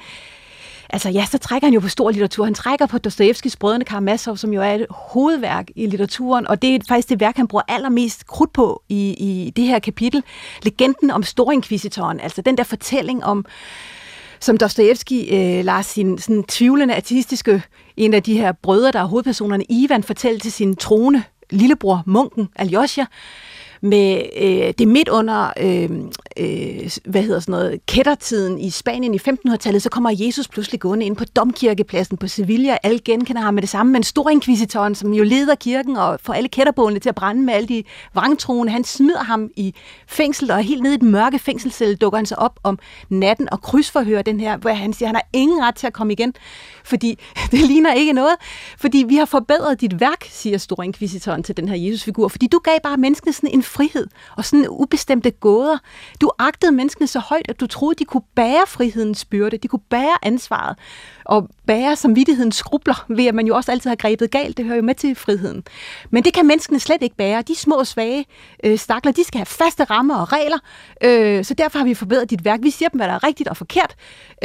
[0.91, 2.45] altså ja, så trækker han jo på stor litteratur.
[2.45, 6.75] Han trækker på Dostojevskis Brødrene Karamazov, som jo er et hovedværk i litteraturen, og det
[6.75, 10.23] er faktisk det værk, han bruger allermest krudt på i, i det her kapitel.
[10.63, 13.45] Legenden om Storinkvisitoren, altså den der fortælling om,
[14.41, 17.63] som Dostojevski øh, lader sin sådan, tvivlende artistiske,
[17.97, 22.49] en af de her brødre, der er hovedpersonerne, Ivan, fortælle til sin trone lillebror, munken
[22.57, 23.05] Aljosha,
[23.81, 25.91] med øh, det midt under, øh,
[26.37, 31.07] øh, hvad hedder sådan noget, kættertiden i Spanien i 1500-tallet, så kommer Jesus pludselig gående
[31.07, 32.77] ind på domkirkepladsen på Sevilla.
[32.83, 36.49] Alle genkender ham med det samme, men storinkvisitoren, som jo leder kirken og får alle
[36.49, 39.75] kætterbålene til at brænde med alle de vrangtroende, han smider ham i
[40.07, 43.63] fængsel, og helt ned i den mørke fængselscelle dukker han sig op om natten og
[43.63, 46.35] krydsforhører den her, hvor han siger, at han har ingen ret til at komme igen,
[46.85, 47.19] fordi
[47.53, 48.35] det ligner ikke noget,
[48.79, 52.79] fordi vi har forbedret dit værk, siger storinkvisitoren til den her Jesusfigur, fordi du gav
[52.83, 54.07] bare menneskene sådan en frihed
[54.37, 55.79] og sådan ubestemte gåder.
[56.21, 59.83] Du agtede menneskene så højt, at du troede, de kunne bære frihedens byrde, de kunne
[59.91, 60.77] bære ansvaret
[61.25, 64.57] og bære samvittighedens skrubler, ved at man jo også altid har grebet galt.
[64.57, 65.65] Det hører jo med til friheden.
[66.11, 67.43] Men det kan menneskene slet ikke bære.
[67.43, 68.27] De små, svage
[68.65, 70.59] øh, stakler, de skal have faste rammer og regler,
[71.05, 72.61] øh, så derfor har vi forbedret dit værk.
[72.63, 73.95] Vi siger dem, hvad der er rigtigt og forkert,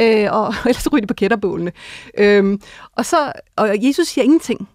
[0.00, 1.72] øh, og ellers ryger de på kætterbålene.
[2.18, 2.58] Øh,
[2.96, 4.68] og, så, og Jesus siger ingenting.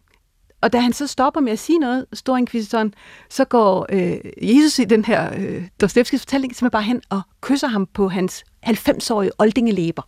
[0.62, 2.94] Og da han så stopper med at sige noget, Storinkvisitoren,
[3.30, 7.68] så går øh, Jesus i den her øh, Dostevskis fortælling simpelthen bare hen og kysser
[7.68, 10.02] ham på hans 90-årige oldingelæber.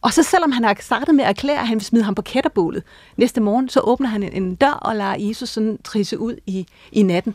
[0.00, 2.22] Og så selvom han har startet med at erklære, at han vil smide ham på
[2.22, 2.82] kætterbålet
[3.16, 6.66] næste morgen, så åbner han en, en dør og lader Jesus sådan trisse ud i,
[6.92, 7.34] i natten.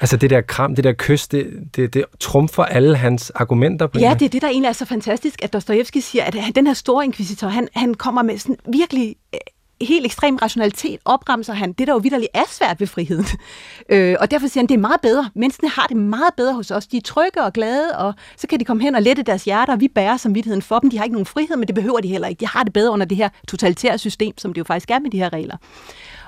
[0.00, 3.98] Altså det der kram, det der kys, det, det, det trumfer alle hans argumenter på
[3.98, 6.74] Ja, det er det, der egentlig er så fantastisk, at Dostojevski siger, at den her
[6.74, 9.16] store inkvisitor, han, han kommer med sådan virkelig
[9.80, 13.26] helt ekstrem rationalitet opremser han det, der jo vidderligt er svært ved friheden.
[13.92, 15.30] Øh, og derfor siger han, det er meget bedre.
[15.34, 16.86] Menneskene har det meget bedre hos os.
[16.86, 19.72] De er trygge og glade, og så kan de komme hen og lette deres hjerter,
[19.72, 20.90] og vi bærer samvittigheden for dem.
[20.90, 22.40] De har ikke nogen frihed, men det behøver de heller ikke.
[22.40, 25.10] De har det bedre under det her totalitære system, som det jo faktisk er med
[25.10, 25.56] de her regler.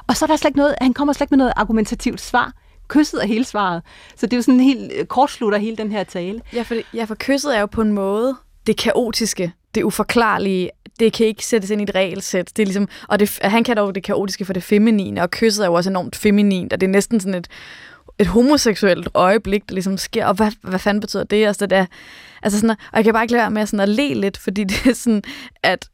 [0.06, 2.52] Og så er der slet ikke noget, han kommer slet ikke med noget argumentativt svar
[2.88, 3.82] kysset er hele svaret.
[4.16, 6.40] Så det er jo sådan helt øh, kortslutter hele den her tale.
[6.52, 8.36] Ja, for, ja, for kysset er jo på en måde
[8.66, 12.52] det kaotiske, det uforklarlige, det kan ikke sættes ind i et regelsæt.
[12.56, 15.62] Det er ligesom, og det, han kan dog det kaotiske for det feminine, og kysset
[15.62, 17.48] er jo også enormt feminint, og det er næsten sådan et,
[18.18, 21.46] et homoseksuelt øjeblik, der ligesom sker, og hvad, hvad fanden betyder det?
[21.46, 21.86] Altså, det er,
[22.42, 24.64] altså sådan, og jeg kan bare ikke lade være med sådan at le lidt, fordi
[24.70, 25.22] det er sådan,
[25.62, 25.88] at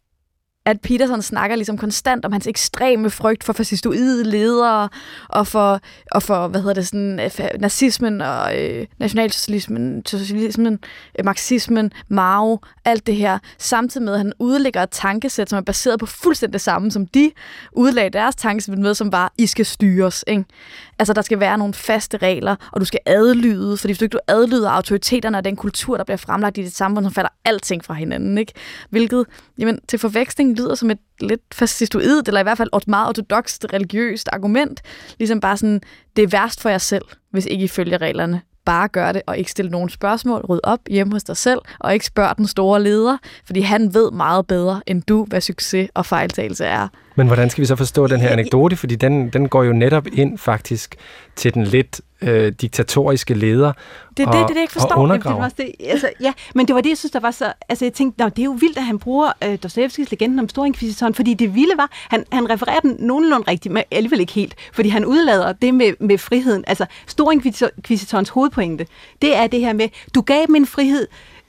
[0.69, 4.89] at Peterson snakker ligesom konstant om hans ekstreme frygt for fascistoide ledere,
[5.29, 10.79] og for, og for hvad hedder det, sådan, øh, nazismen og øh, nationalsocialismen, socialismen,
[11.19, 15.61] øh, marxismen, Mao, alt det her, samtidig med, at han udlægger et tankesæt, som er
[15.61, 17.31] baseret på fuldstændig det samme, som de
[17.73, 20.25] udlagde deres tankesæt med, som var, I skal styres.
[20.27, 20.45] Ikke?
[20.99, 24.19] Altså, der skal være nogle faste regler, og du skal adlyde, fordi hvis du ikke
[24.29, 27.95] adlyder autoriteterne og den kultur, der bliver fremlagt i dit samfund, så falder alting fra
[27.95, 28.39] hinanden.
[28.39, 28.53] Ikke?
[28.91, 29.27] Hvilket,
[29.59, 33.67] jamen, til forveksling lyder som et lidt fascistoid, eller i hvert fald et meget ortodoxt
[33.73, 34.83] religiøst argument.
[35.19, 35.81] Ligesom bare sådan,
[36.17, 38.41] det er værst for jer selv, hvis ikke I følger reglerne.
[38.65, 40.41] bare gøre det og ikke stille nogen spørgsmål.
[40.41, 44.11] Ryd op hjemme hos dig selv og ikke spørg den store leder, fordi han ved
[44.11, 46.89] meget bedre end du, hvad succes og fejltagelse er.
[47.17, 48.77] Men hvordan skal vi så forstå den her anekdote?
[48.77, 50.97] Fordi den, den går jo netop ind faktisk
[51.37, 53.73] til den lidt øh, diktatoriske leder
[54.17, 55.01] Det er det, det, det, jeg ikke forstår.
[55.01, 57.53] Jamen, det var det, altså, ja, men det var det, jeg synes, der var så...
[57.69, 61.15] Altså, jeg tænkte, det er jo vildt, at han bruger øh, Dostojevskis legenden om Storinkvisitoren,
[61.15, 64.89] fordi det vilde var, han, han refererer den nogenlunde rigtigt, men alligevel ikke helt, fordi
[64.89, 66.65] han udlader det med, med friheden.
[66.67, 68.87] Altså, Storinkvisitorens hovedpointe,
[69.23, 71.07] det er det her med, du gav dem en frihed,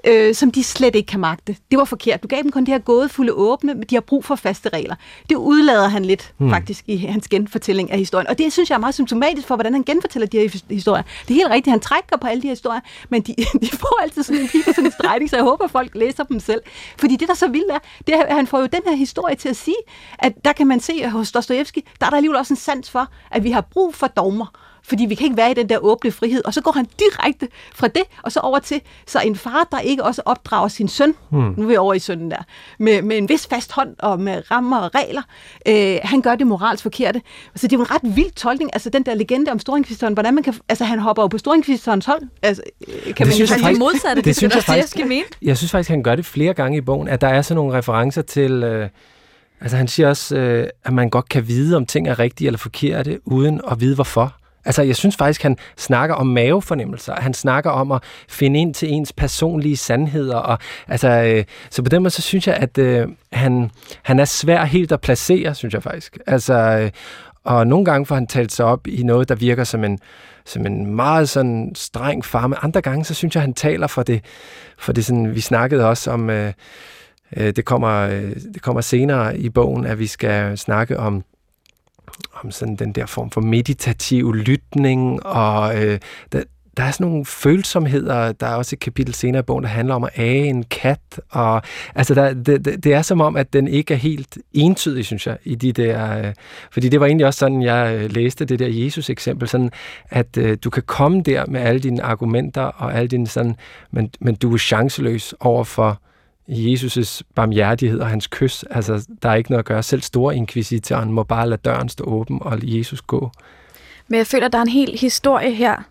[0.08, 1.56] øh, som de slet ikke kan magte.
[1.72, 2.24] Det var forkert.
[2.24, 4.96] Du gav dem kun det her gådefulde åbne, men de har brug for faste regler.
[5.30, 6.50] Det udlader han lidt hmm.
[6.50, 8.28] faktisk i hans genfortælling af historien.
[8.28, 11.04] Og det synes jeg er meget symptomatisk for, hvordan han genfortæller de her historier.
[11.28, 14.02] Det er helt rigtigt, han trækker på alle de her historier, men de, de får
[14.02, 16.62] altid sådan en pige sådan en stregning, så jeg håber, folk læser dem selv.
[17.00, 19.36] Fordi det, der så vildt er, det er, at han får jo den her historie
[19.36, 19.76] til at sige,
[20.20, 22.90] at der kan man se at hos Dostojevski, der er der alligevel også en sans
[22.90, 25.78] for, at vi har brug for dogmer fordi vi kan ikke være i den der
[25.78, 26.42] åbne frihed.
[26.46, 29.80] Og så går han direkte fra det, og så over til så en far, der
[29.80, 31.54] ikke også opdrager sin søn, hmm.
[31.58, 32.44] nu er vi over i sønnen der,
[32.80, 35.22] med, med en vis fast hånd og med rammer og regler.
[35.68, 37.22] Øh, han gør det moralsk forkerte.
[37.56, 40.34] Så det er jo en ret vild tolkning, altså den der legende om Storinkvisteren, hvordan
[40.34, 42.22] man kan, altså han hopper jo på Storinkvisterens hold.
[42.42, 45.26] Altså, øh, kan man synes jeg faktisk- modsatte, det det, synes jeg faktisk- skal mene.
[45.42, 47.78] Jeg synes faktisk, han gør det flere gange i bogen, at der er sådan nogle
[47.78, 48.64] referencer til...
[48.64, 48.90] Øh,
[49.62, 52.58] altså han siger også, øh, at man godt kan vide, om ting er rigtige eller
[52.58, 54.36] forkerte, uden at vide hvorfor.
[54.66, 57.16] Altså, jeg synes faktisk, han snakker om mavefornemmelser.
[57.16, 60.38] Han snakker om at finde ind til ens personlige sandheder.
[60.38, 60.58] Og,
[60.88, 63.72] altså, øh, så på den måde, så synes jeg, at øh, han,
[64.04, 66.18] han er svær helt at placere, synes jeg faktisk.
[66.28, 66.92] Altså, øh,
[67.44, 70.00] og nogle gange får han talt sig op i noget, der virker som en,
[70.46, 74.04] som en meget sådan streng far, men andre gange, så synes jeg, han taler for
[74.04, 74.24] det,
[74.78, 76.54] for det sådan, vi snakkede også om, øh,
[77.38, 81.24] øh, det, kommer, øh, det kommer senere i bogen, at vi skal snakke om,
[82.44, 86.00] om sådan den der form for meditativ lytning, og øh,
[86.32, 86.44] der,
[86.78, 89.96] der er sådan nogle følsomheder, der er også et kapitel senere i bogen, der handler
[89.96, 91.62] om at age en kat, og
[91.96, 95.28] altså der, det, det, det er som om, at den ikke er helt entydig, synes
[95.28, 96.34] jeg, i de der, øh,
[96.72, 99.72] fordi det var egentlig også sådan, jeg øh, læste det der Jesus-eksempel, sådan
[100.10, 103.56] at øh, du kan komme der med alle dine argumenter, og alle dine sådan,
[103.92, 106.02] men, men du er chanceløs over for
[106.50, 108.64] Jesus' barmhjertighed og hans kys.
[108.64, 109.84] Altså, der er ikke noget at gøre.
[109.84, 113.32] Selv store inkvisitoren må bare lade døren stå åben og lade Jesus gå.
[114.08, 115.84] Men jeg føler, at der er en hel historie her,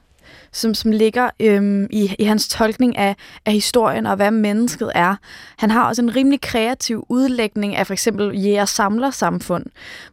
[0.53, 5.16] som, som ligger øhm, i, i hans tolkning af, af historien og hvad mennesket er.
[5.59, 9.64] Han har også en rimelig kreativ udlægning af for eksempel jæger-samler-samfund,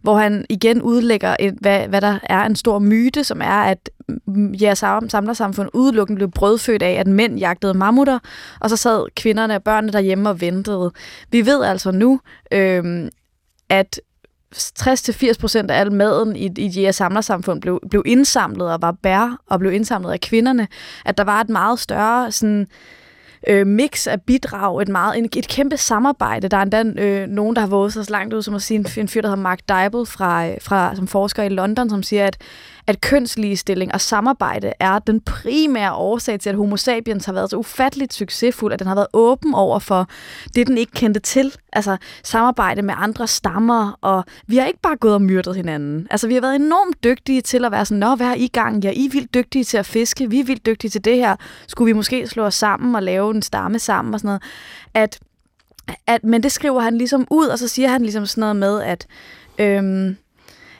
[0.02, 3.90] hvor han igen udlægger, et, hvad, hvad der er en stor myte, som er, at
[4.62, 8.20] jæger-samler-samfund udelukkende blev brødfødt af, at mænd jagtede mammutter,
[8.60, 10.92] og så sad kvinderne og børnene derhjemme og ventede.
[11.32, 12.20] Vi ved altså nu,
[12.52, 13.10] øhm,
[13.70, 14.00] at
[14.56, 19.42] 60-80% af al maden i, i de her samlersamfund blev, blev indsamlet og var bær
[19.48, 20.68] og blev indsamlet af kvinderne.
[21.06, 22.68] At der var et meget større sådan,
[23.48, 26.48] øh, mix af bidrag, et, meget, en, et kæmpe samarbejde.
[26.48, 28.78] Der er endda øh, nogen, der har våget sig så langt ud, som at sige
[28.78, 32.04] en, en fyr, der hedder Mark Dybel, fra, øh, fra, som forsker i London, som
[32.04, 32.38] siger, at,
[32.88, 37.58] at kønsligestilling og samarbejde er den primære årsag til, at homo sapiens har været så
[37.58, 40.10] ufatteligt succesfuld, at den har været åben over for
[40.56, 41.56] det, den ikke kendte til.
[41.74, 46.08] Altså samarbejde med andre stammer, og vi har ikke bare gået og myrdet hinanden.
[46.12, 48.84] Altså vi har været enormt dygtige til at være sådan, nå, hvad er I gang?
[48.84, 51.36] Ja, I er vildt dygtige til at fiske, vi er vildt dygtige til det her.
[51.68, 54.44] Skulle vi måske slå os sammen og lave en stamme sammen og sådan noget?
[54.94, 55.20] At,
[56.08, 58.82] at, men det skriver han ligesom ud, og så siger han ligesom sådan noget med,
[58.82, 59.08] at
[59.60, 60.18] øhm,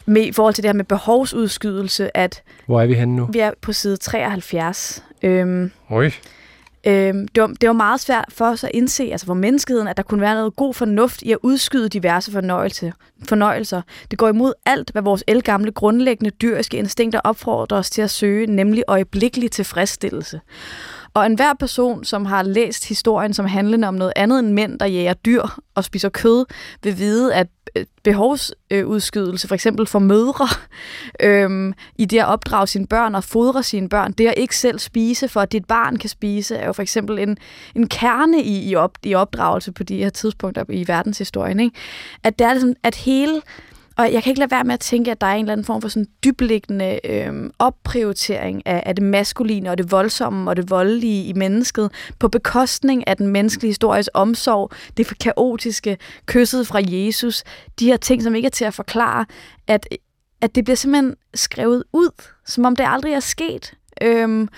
[0.06, 3.26] med, i forhold til det her med behovsudskydelse, at Hvor er vi henne nu?
[3.32, 5.04] vi er på side 73.
[5.24, 6.12] Øhm, Oj.
[6.88, 9.98] Øhm, det, var, det var meget svært for os at indse, altså for menneskeheden, at
[9.98, 12.94] der kunne være noget god fornuft i at udskyde diverse fornøjelse,
[13.30, 13.82] fornøjelser.
[14.12, 18.48] Det går imod alt, hvad vores elgamle grundlæggende dyriske instinkter opfordrer os til at søge,
[18.48, 20.42] nemlig øjeblikkelig tilfredsstillelse.
[21.16, 24.86] Og enhver person, som har læst historien som handlende om noget andet end mænd, der
[24.86, 25.44] jager dyr
[25.76, 26.46] og spiser kød,
[26.84, 30.48] vil vide, at øh, behovsudskydelse, for eksempel for mødre,
[31.30, 34.80] øhm, i det at opdrage sine børn og fodre sine børn, det at ikke selv
[34.80, 37.38] spise, for at dit barn kan spise, er jo for eksempel en,
[37.76, 41.60] en kerne i, i, op, i opdragelse på de her tidspunkter i verdenshistorien.
[41.60, 41.78] Ikke?
[42.24, 43.42] At det er sådan, at hele
[43.98, 45.66] og jeg kan ikke lade være med at tænke, at der er en eller anden
[45.66, 50.70] form for sådan dybliggende øh, opprioritering af, af det maskuline og det voldsomme og det
[50.70, 57.44] voldelige i mennesket på bekostning af den menneskelige histories omsorg, det kaotiske, kysset fra Jesus,
[57.80, 59.26] de her ting, som ikke er til at forklare,
[59.68, 59.88] at,
[60.42, 62.10] at det bliver simpelthen skrevet ud,
[62.46, 63.74] som om det aldrig er sket.
[64.02, 64.50] Øhm,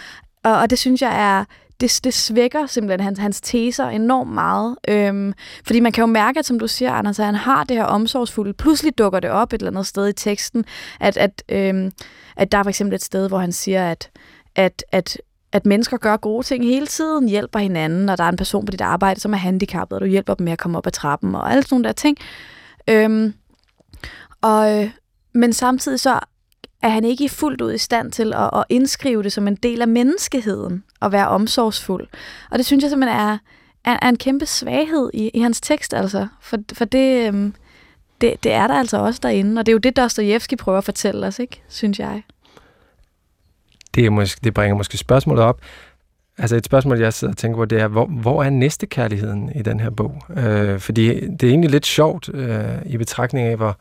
[0.43, 1.45] og, og det synes jeg er
[1.79, 4.75] det, det svækker simpelthen hans, hans teser enormt meget.
[4.87, 5.33] Øhm,
[5.65, 7.83] fordi man kan jo mærke, at som du siger, Anders, at han har det her
[7.83, 8.53] omsorgsfulde.
[8.53, 10.65] Pludselig dukker det op et eller andet sted i teksten,
[10.99, 11.91] at, at, øhm,
[12.35, 14.09] at der er for eksempel et sted, hvor han siger, at,
[14.55, 15.21] at, at,
[15.51, 18.71] at mennesker gør gode ting hele tiden, hjælper hinanden, og der er en person på
[18.71, 21.35] dit arbejde, som er handicappet, og du hjælper dem med at komme op ad trappen,
[21.35, 22.17] og alle sådan nogle der ting.
[22.89, 23.33] Øhm,
[24.41, 24.89] og, øh,
[25.33, 26.19] men samtidig så
[26.81, 29.81] er han ikke fuldt ud i stand til at, at indskrive det som en del
[29.81, 32.07] af menneskeheden, og være omsorgsfuld.
[32.51, 33.37] Og det synes jeg simpelthen er,
[33.85, 36.27] er, er en kæmpe svaghed i, i hans tekst, altså.
[36.41, 37.53] For, for det, øhm,
[38.21, 40.83] det, det er der altså også derinde, og det er jo det, Dostojevski prøver at
[40.83, 41.61] fortælle os, ikke?
[41.67, 42.23] synes jeg.
[43.95, 45.61] Det, er måske, det bringer måske spørgsmålet op.
[46.37, 49.61] Altså et spørgsmål, jeg sidder og tænker på, det er, hvor, hvor er næstekærligheden i
[49.61, 50.23] den her bog?
[50.37, 53.77] Øh, fordi det er egentlig lidt sjovt øh, i betragtning af, hvor,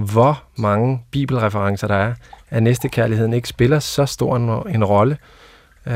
[0.00, 2.14] hvor mange bibelreferencer der er,
[2.50, 5.18] at næstekærligheden ikke spiller så stor en, en rolle.
[5.86, 5.94] Øh,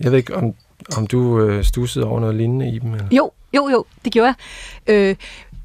[0.00, 0.54] jeg ved ikke, om,
[0.96, 2.92] om du øh, stussede over noget lignende i dem?
[2.92, 3.06] Eller?
[3.10, 4.34] Jo, jo, jo, det gjorde
[4.86, 4.94] jeg.
[4.94, 5.16] Øh,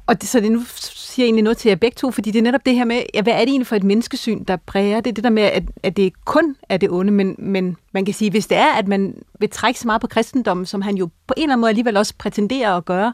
[0.06, 2.38] og det, så det nu siger jeg egentlig noget til jer begge to, fordi det
[2.38, 5.00] er netop det her med, ja, hvad er det egentlig for et menneskesyn, der præger
[5.00, 5.16] det?
[5.16, 8.30] Det der med, at, at det kun er det onde, men, men man kan sige,
[8.30, 11.34] hvis det er, at man vil trække så meget på kristendommen, som han jo på
[11.36, 13.12] en eller anden måde alligevel også prætenderer at gøre,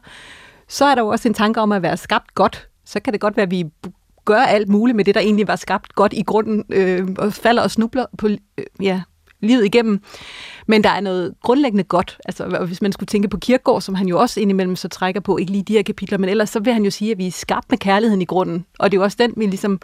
[0.68, 2.68] så er der jo også en tanke om at være skabt godt.
[2.84, 3.64] Så kan det godt være, at vi
[4.24, 7.62] gør alt muligt med det, der egentlig var skabt godt i grunden, øh, og falder
[7.62, 8.38] og snubler på øh,
[8.82, 9.02] ja,
[9.40, 10.00] livet igennem.
[10.66, 12.18] Men der er noget grundlæggende godt.
[12.24, 15.36] Altså, hvis man skulle tænke på Kirkegaard, som han jo også indimellem så trækker på,
[15.36, 17.30] ikke lige de her kapitler, men ellers så vil han jo sige, at vi er
[17.30, 18.64] skabt med kærligheden i grunden.
[18.78, 19.80] Og det er jo også den, vi ligesom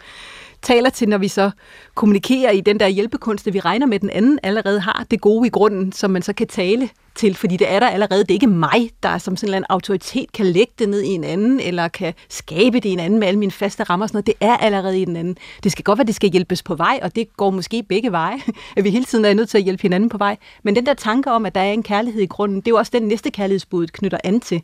[0.61, 1.51] taler til, når vi så
[1.95, 5.21] kommunikerer i den der hjælpekunst, at vi regner med, at den anden allerede har det
[5.21, 8.21] gode i grunden, som man så kan tale til, fordi det er der allerede.
[8.21, 11.23] Det er ikke mig, der som sådan en autoritet kan lægge det ned i en
[11.23, 14.15] anden, eller kan skabe det i en anden med alle mine faste rammer og sådan
[14.15, 14.27] noget.
[14.27, 15.37] Det er allerede i den anden.
[15.63, 18.11] Det skal godt være, at det skal hjælpes på vej, og det går måske begge
[18.11, 18.37] veje,
[18.77, 20.37] at vi hele tiden er nødt til at hjælpe hinanden på vej.
[20.63, 22.77] Men den der tanke om, at der er en kærlighed i grunden, det er jo
[22.77, 24.61] også den næste kærlighedsbud knytter an til.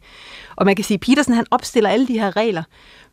[0.55, 2.63] Og man kan sige, at Petersen han opstiller alle de her regler,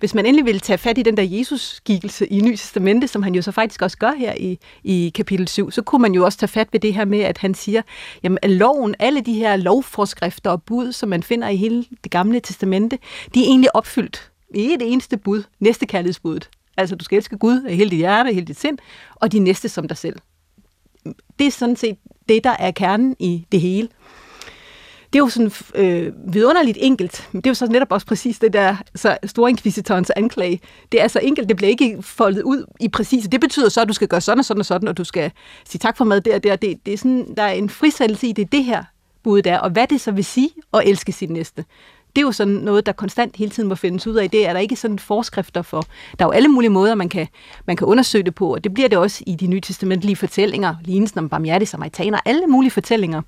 [0.00, 3.34] hvis man endelig vil tage fat i den der Jesus-skikkelse i Nye Testamente, som han
[3.34, 6.38] jo så faktisk også gør her i, i kapitel 7, så kunne man jo også
[6.38, 7.82] tage fat ved det her med, at han siger,
[8.22, 12.10] jamen at loven, alle de her lovforskrifter og bud, som man finder i hele det
[12.10, 12.98] gamle testamente,
[13.34, 16.50] de er egentlig opfyldt i et eneste bud, næste kærlighedsbuddet.
[16.76, 18.78] Altså, du skal elske Gud af hele dit hjerte, hele dit sind,
[19.14, 20.16] og de næste som dig selv.
[21.38, 21.96] Det er sådan set
[22.28, 23.88] det, der er kernen i det hele
[25.12, 28.38] det er jo sådan øh, vidunderligt enkelt, men det er jo så netop også præcis
[28.38, 30.60] det der så store inkvisitorens anklage.
[30.92, 33.28] Det er så enkelt, det bliver ikke foldet ud i præcis.
[33.28, 35.32] Det betyder så, at du skal gøre sådan og sådan og sådan, og du skal
[35.64, 36.56] sige tak for mad der og der.
[36.56, 38.84] Det, det er sådan, der er en frisættelse i, det det her
[39.22, 41.64] bud der, og hvad det så vil sige at elske sin næste
[42.16, 44.30] det er jo sådan noget, der konstant hele tiden må findes ud af.
[44.30, 45.84] Det er der ikke sådan forskrifter for.
[46.18, 47.28] Der er jo alle mulige måder, man kan,
[47.66, 50.74] man kan undersøge det på, og det bliver det også i de nye testamentlige fortællinger,
[50.84, 53.22] lignelsen om barmhjertige samaritaner, alle mulige fortællinger.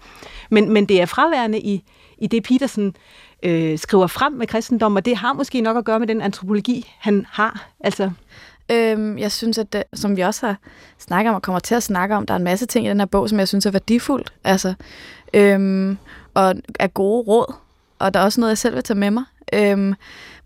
[0.51, 1.85] Men, men det er fraværende i,
[2.19, 2.97] i det, Petersen
[3.43, 6.93] øh, skriver frem med kristendom, og det har måske nok at gøre med den antropologi,
[6.99, 7.69] han har.
[7.81, 8.11] Altså,
[8.71, 10.57] Øhm, jeg synes, at det, som vi også har
[10.99, 12.99] snakket om og kommer til at snakke om, der er en masse ting i den
[12.99, 14.33] her bog, som jeg synes er værdifuldt.
[14.45, 14.75] Altså,
[15.35, 15.99] øhm,
[16.35, 17.55] og er gode råd
[18.03, 19.25] og der er også noget, jeg selv vil tage med mig.
[19.55, 19.95] Øhm,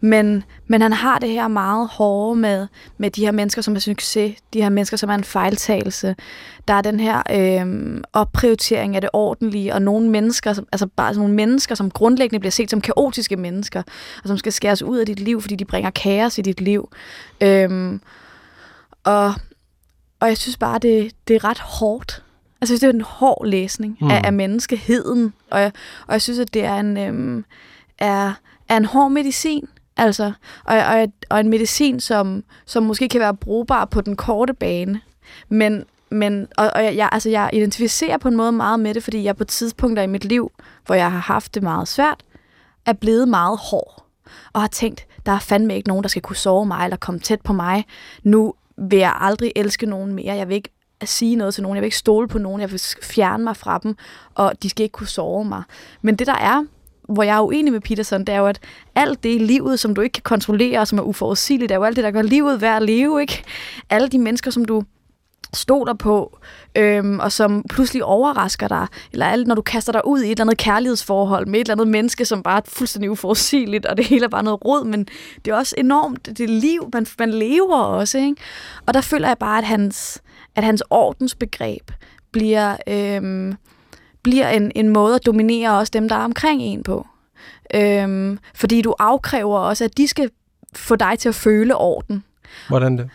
[0.01, 2.67] men, men han har det her meget hårde med,
[2.99, 6.17] med de her mennesker, som er succes, de her mennesker, som er en fejltagelse.
[6.69, 11.15] Der er den her øhm, opprioritering af det ordentlige, og nogle mennesker, som, altså bare
[11.15, 13.83] nogle mennesker, som grundlæggende bliver set som kaotiske mennesker,
[14.23, 16.89] og som skal skæres ud af dit liv, fordi de bringer kaos i dit liv.
[17.41, 18.01] Øhm,
[19.05, 19.35] og,
[20.21, 22.23] og jeg synes bare, det, det er ret hårdt
[22.61, 24.11] Altså, det er en hård læsning mm.
[24.11, 25.73] af, af menneskeheden, og jeg,
[26.07, 27.45] og jeg synes, at det er en, øhm,
[27.99, 28.33] er,
[28.69, 30.33] er en hård medicin, altså,
[30.65, 35.01] og, og, og en medicin, som, som måske kan være brugbar på den korte bane,
[35.49, 39.25] men, men og, og jeg, altså, jeg identificerer på en måde meget med det, fordi
[39.25, 40.53] jeg på tidspunkter i mit liv,
[40.87, 42.23] hvor jeg har haft det meget svært,
[42.87, 44.05] er blevet meget hård,
[44.53, 47.21] og har tænkt, der er fandme ikke nogen, der skal kunne sove mig, eller komme
[47.21, 47.85] tæt på mig.
[48.23, 50.35] Nu vil jeg aldrig elske nogen mere.
[50.35, 51.77] Jeg vil ikke at sige noget til nogen.
[51.77, 52.61] Jeg vil ikke stole på nogen.
[52.61, 53.97] Jeg vil fjerne mig fra dem,
[54.35, 55.63] og de skal ikke kunne sove mig.
[56.03, 56.65] Men det der er,
[57.09, 58.61] hvor jeg er uenig med Peterson, det er jo, at
[58.95, 61.79] alt det i livet, som du ikke kan kontrollere, og som er uforudsigeligt, det er
[61.79, 63.45] jo alt det, der gør livet værd at leve, ikke?
[63.91, 64.83] Alle de mennesker, som du
[65.55, 66.39] stoler på,
[66.75, 70.31] øhm, og som pludselig overrasker dig, eller alt, når du kaster dig ud i et
[70.31, 74.07] eller andet kærlighedsforhold med et eller andet menneske, som bare er fuldstændig uforudsigeligt, og det
[74.07, 75.07] hele er bare noget råd, men
[75.45, 78.37] det er også enormt, det liv, man, man lever også, ikke?
[78.87, 80.23] Og der føler jeg bare, at hans,
[80.57, 81.91] at hans ordensbegreb
[82.33, 83.55] bliver, øhm,
[84.23, 87.07] bliver en, en måde at dominere også dem, der er omkring en på.
[87.75, 90.31] Øhm, fordi du afkræver også, at de skal
[90.75, 92.25] få dig til at føle orden.
[92.69, 93.11] Hvordan det?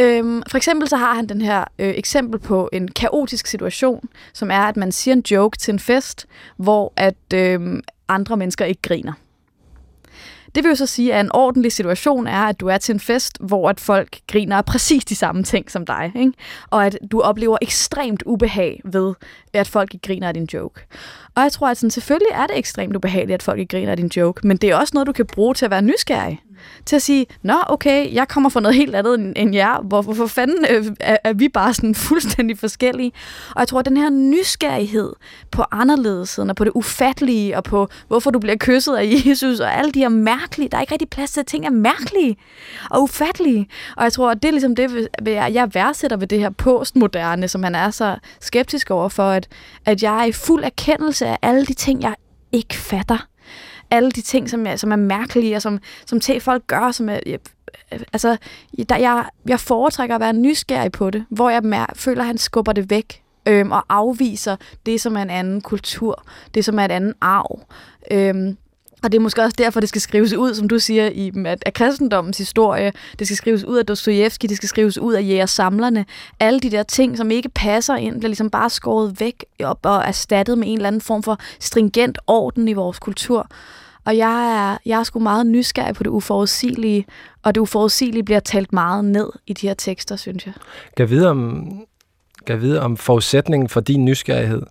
[0.00, 4.50] Øhm, for eksempel så har han den her øh, eksempel på en kaotisk situation, som
[4.50, 6.26] er, at man siger en joke til en fest,
[6.56, 9.12] hvor at øh, andre mennesker ikke griner.
[10.58, 13.00] Det vil jo så sige, at en ordentlig situation er, at du er til en
[13.00, 16.12] fest, hvor at folk griner af præcis de samme ting som dig.
[16.16, 16.32] Ikke?
[16.70, 19.14] Og at du oplever ekstremt ubehag ved,
[19.52, 20.80] at folk ikke griner af din joke.
[21.38, 23.96] Og jeg tror, at sådan, selvfølgelig er det ekstremt ubehageligt, at folk ikke griner af
[23.96, 26.40] din joke, men det er også noget, du kan bruge til at være nysgerrig.
[26.86, 29.80] Til at sige, nå okay, jeg kommer fra noget helt andet end jer.
[29.82, 33.12] Hvor, hvorfor fanden øh, er, er vi bare sådan fuldstændig forskellige?
[33.50, 35.12] Og jeg tror, at den her nysgerrighed
[35.50, 39.78] på anderledesheden og på det ufattelige og på, hvorfor du bliver kysset af Jesus og
[39.78, 42.36] alle de her mærkelige, der er ikke rigtig plads til, at ting er mærkelige
[42.90, 43.68] og ufattelige.
[43.96, 47.62] Og jeg tror, at det er ligesom det, jeg værdsætter ved det her postmoderne, som
[47.62, 49.48] han er så skeptisk over for, at,
[49.84, 52.14] at jeg er i fuld erkendelse af alle de ting, jeg
[52.52, 53.28] ikke fatter
[53.90, 57.08] alle de ting, som er, som er mærkelige, og som, som til folk gør, som
[57.08, 57.18] er,
[57.90, 58.36] altså,
[58.88, 62.38] der, jeg, jeg foretrækker at være nysgerrig på det, hvor jeg mær- føler, at han
[62.38, 64.56] skubber det væk, øhm, og afviser
[64.86, 66.24] det, som er en anden kultur,
[66.54, 67.60] det, som er et anden arv.
[68.10, 68.56] Øhm,
[69.02, 71.62] og det er måske også derfor, det skal skrives ud, som du siger, i at,
[71.66, 76.06] at kristendommens historie, det skal skrives ud af Dostojevski, det skal skrives ud af jægersamlerne.
[76.40, 80.02] Alle de der ting, som ikke passer ind, bliver ligesom bare skåret væk op og
[80.04, 83.46] erstattet med en eller anden form for stringent orden i vores kultur.
[84.04, 87.06] Og jeg er, jeg er sgu meget nysgerrig på det uforudsigelige,
[87.42, 90.54] og det uforudsigelige bliver talt meget ned i de her tekster, synes jeg.
[90.96, 91.68] Kan vide om,
[92.46, 94.62] kan vide om forudsætningen for din nysgerrighed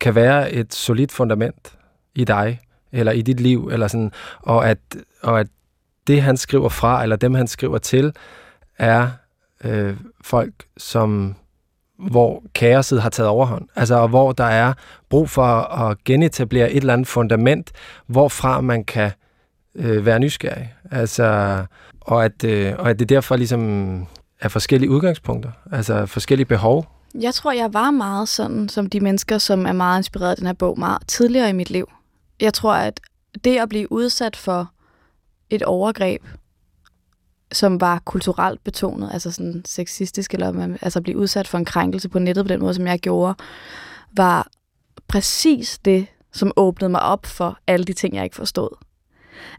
[0.00, 1.72] kan være et solidt fundament
[2.14, 2.60] i dig,
[2.94, 4.78] eller i dit liv, eller sådan, og at,
[5.22, 5.46] og at
[6.06, 8.12] det, han skriver fra, eller dem, han skriver til,
[8.78, 9.08] er
[9.64, 11.34] øh, folk, som
[11.98, 13.68] hvor kaoset har taget overhånd.
[13.76, 14.72] Altså, og hvor der er
[15.08, 15.44] brug for
[15.80, 17.72] at genetablere et eller andet fundament,
[18.06, 19.10] hvorfra man kan
[19.74, 20.74] øh, være nysgerrig.
[20.90, 21.58] Altså,
[22.00, 24.06] og, at, øh, og at det derfor ligesom
[24.40, 26.86] er forskellige udgangspunkter, altså forskellige behov.
[27.20, 30.46] Jeg tror, jeg var meget sådan, som de mennesker, som er meget inspireret af den
[30.46, 31.88] her bog, meget tidligere i mit liv.
[32.40, 33.00] Jeg tror, at
[33.44, 34.70] det at blive udsat for
[35.50, 36.22] et overgreb,
[37.52, 42.08] som var kulturelt betonet, altså sådan sexistisk, eller man, altså blive udsat for en krænkelse
[42.08, 43.34] på nettet på den måde, som jeg gjorde,
[44.16, 44.48] var
[45.08, 48.68] præcis det, som åbnede mig op for alle de ting, jeg ikke forstod.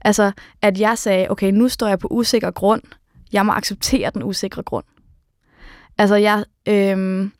[0.01, 2.82] Altså, at jeg sagde, okay, nu står jeg på usikker grund.
[3.34, 4.86] Jeg må acceptere den usikre grund.
[5.97, 7.32] Altså, jeg, øhm,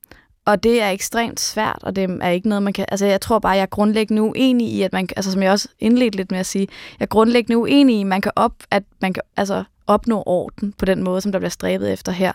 [0.46, 2.86] og det er ekstremt svært, og det er ikke noget, man kan...
[2.88, 5.10] Altså, jeg tror bare, jeg er grundlæggende uenig i, at man...
[5.16, 6.68] Altså, som jeg også indledte lidt med at sige,
[7.00, 8.54] jeg er grundlæggende uenig i, at man kan op...
[8.72, 12.32] At man kan, altså, opnå orden på den måde, som der bliver stræbet efter her.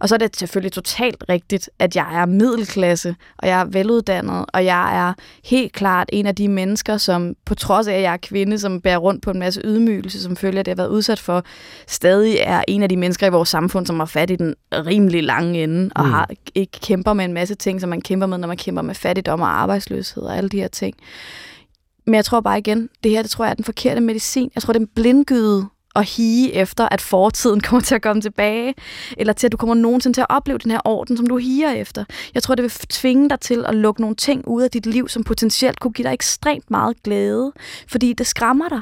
[0.00, 4.44] Og så er det selvfølgelig totalt rigtigt, at jeg er middelklasse, og jeg er veluddannet,
[4.52, 5.12] og jeg er
[5.44, 8.80] helt klart en af de mennesker, som på trods af, at jeg er kvinde, som
[8.80, 11.44] bærer rundt på en masse ydmygelse, som følger, at det har været udsat for,
[11.86, 15.24] stadig er en af de mennesker i vores samfund, som har fat i den rimelig
[15.24, 16.10] lange ende, og mm.
[16.10, 18.94] har, ikke kæmper med en masse ting, som man kæmper med, når man kæmper med
[18.94, 20.96] fattigdom og arbejdsløshed og alle de her ting.
[22.06, 24.50] Men jeg tror bare igen, det her, det tror jeg er den forkerte medicin.
[24.54, 25.66] Jeg tror, det er en blindgyde
[25.98, 28.74] at hige efter, at fortiden kommer til at komme tilbage,
[29.16, 31.72] eller til, at du kommer nogensinde til at opleve den her orden, som du higer
[31.72, 32.04] efter.
[32.34, 35.08] Jeg tror, det vil tvinge dig til at lukke nogle ting ud af dit liv,
[35.08, 37.52] som potentielt kunne give dig ekstremt meget glæde,
[37.88, 38.80] fordi det skræmmer dig.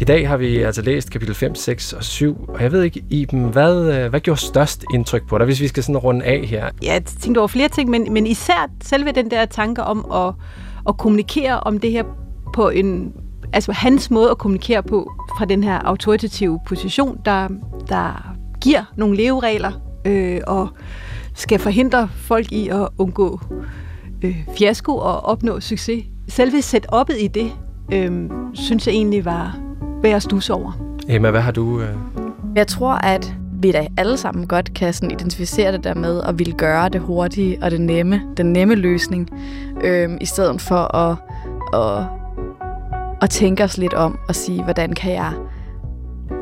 [0.00, 3.04] I dag har vi altså læst kapitel 5, 6 og 7, og jeg ved ikke,
[3.10, 6.46] Iben, hvad, øh, hvad gjorde størst indtryk på dig, hvis vi skal sådan runde af
[6.46, 6.70] her?
[6.82, 10.34] Ja, jeg tænkte over flere ting, men, men især selve den der tanke om at,
[10.88, 12.04] at kommunikere om det her
[12.54, 13.12] på en
[13.52, 17.48] altså hans måde at kommunikere på fra den her autoritative position, der,
[17.88, 19.72] der giver nogle leveregler
[20.04, 20.68] øh, og
[21.34, 23.40] skal forhindre folk i at undgå
[24.22, 26.04] øh, fiasko og opnå succes.
[26.28, 27.52] Selve setup'et i det,
[27.92, 29.58] øh, synes jeg egentlig var
[30.02, 30.72] værd at stusse over.
[31.08, 31.80] Emma, hvad har du...
[31.80, 31.88] Øh...
[32.56, 36.38] Jeg tror, at vi da alle sammen godt kan sådan identificere det der med at
[36.38, 39.28] ville gøre det hurtige og det nemme, den nemme løsning,
[39.84, 41.16] øh, i stedet for at,
[41.74, 42.17] at
[43.20, 45.32] og tænke os lidt om og sige, hvordan kan jeg,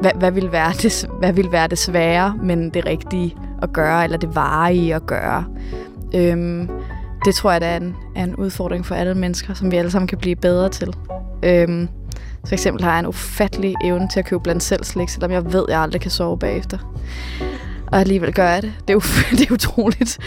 [0.01, 4.05] hvad, hvad, vil være det, hvad vil være det svære, men det rigtige at gøre,
[4.05, 5.45] eller det varige at gøre.
[6.15, 6.69] Øhm,
[7.25, 9.91] det tror jeg, der er en, er en udfordring for alle mennesker, som vi alle
[9.91, 10.95] sammen kan blive bedre til.
[11.43, 11.89] Øhm,
[12.47, 15.53] for eksempel har jeg en ufattelig evne til at købe blandt selv slik, selvom jeg
[15.53, 16.79] ved, at jeg aldrig kan sove bagefter.
[17.87, 18.73] Og alligevel gør jeg det.
[18.89, 19.01] Det er,
[19.39, 20.19] det er utroligt.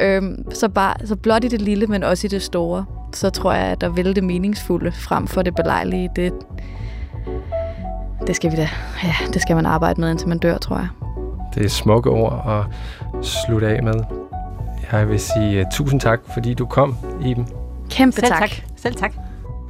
[0.00, 2.84] Øhm, så, bare, så blot i det lille, men også i det store
[3.16, 6.10] så tror jeg, at der vil det meningsfulde frem for det belejlige.
[6.16, 6.32] Det,
[8.26, 8.68] det skal vi da,
[9.02, 10.88] ja, det skal man arbejde med, indtil man dør, tror jeg.
[11.54, 13.94] Det er smukke ord at slutte af med.
[14.92, 17.48] Jeg vil sige uh, tusind tak, fordi du kom, Iben.
[17.90, 18.40] Kæmpe Selv tak.
[18.40, 18.50] tak.
[18.76, 19.12] Selv tak.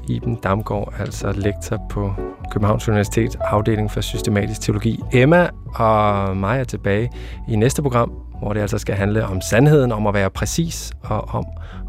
[0.08, 2.14] Iben Damgaard, altså lektor på
[2.50, 5.00] Københavns Universitet, afdeling for systematisk teologi.
[5.12, 7.10] Emma og mig er tilbage
[7.48, 11.28] i næste program, hvor det altså skal handle om sandheden, om at være præcis og
[11.28, 11.44] om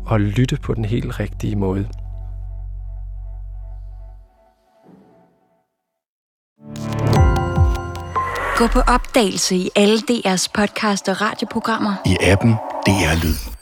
[0.05, 1.89] og lytte på den helt rigtige måde.
[8.57, 11.93] Gå på opdagelse i alle DR's podcast og radioprogrammer.
[12.05, 12.51] I appen
[12.85, 13.52] DR Lyd.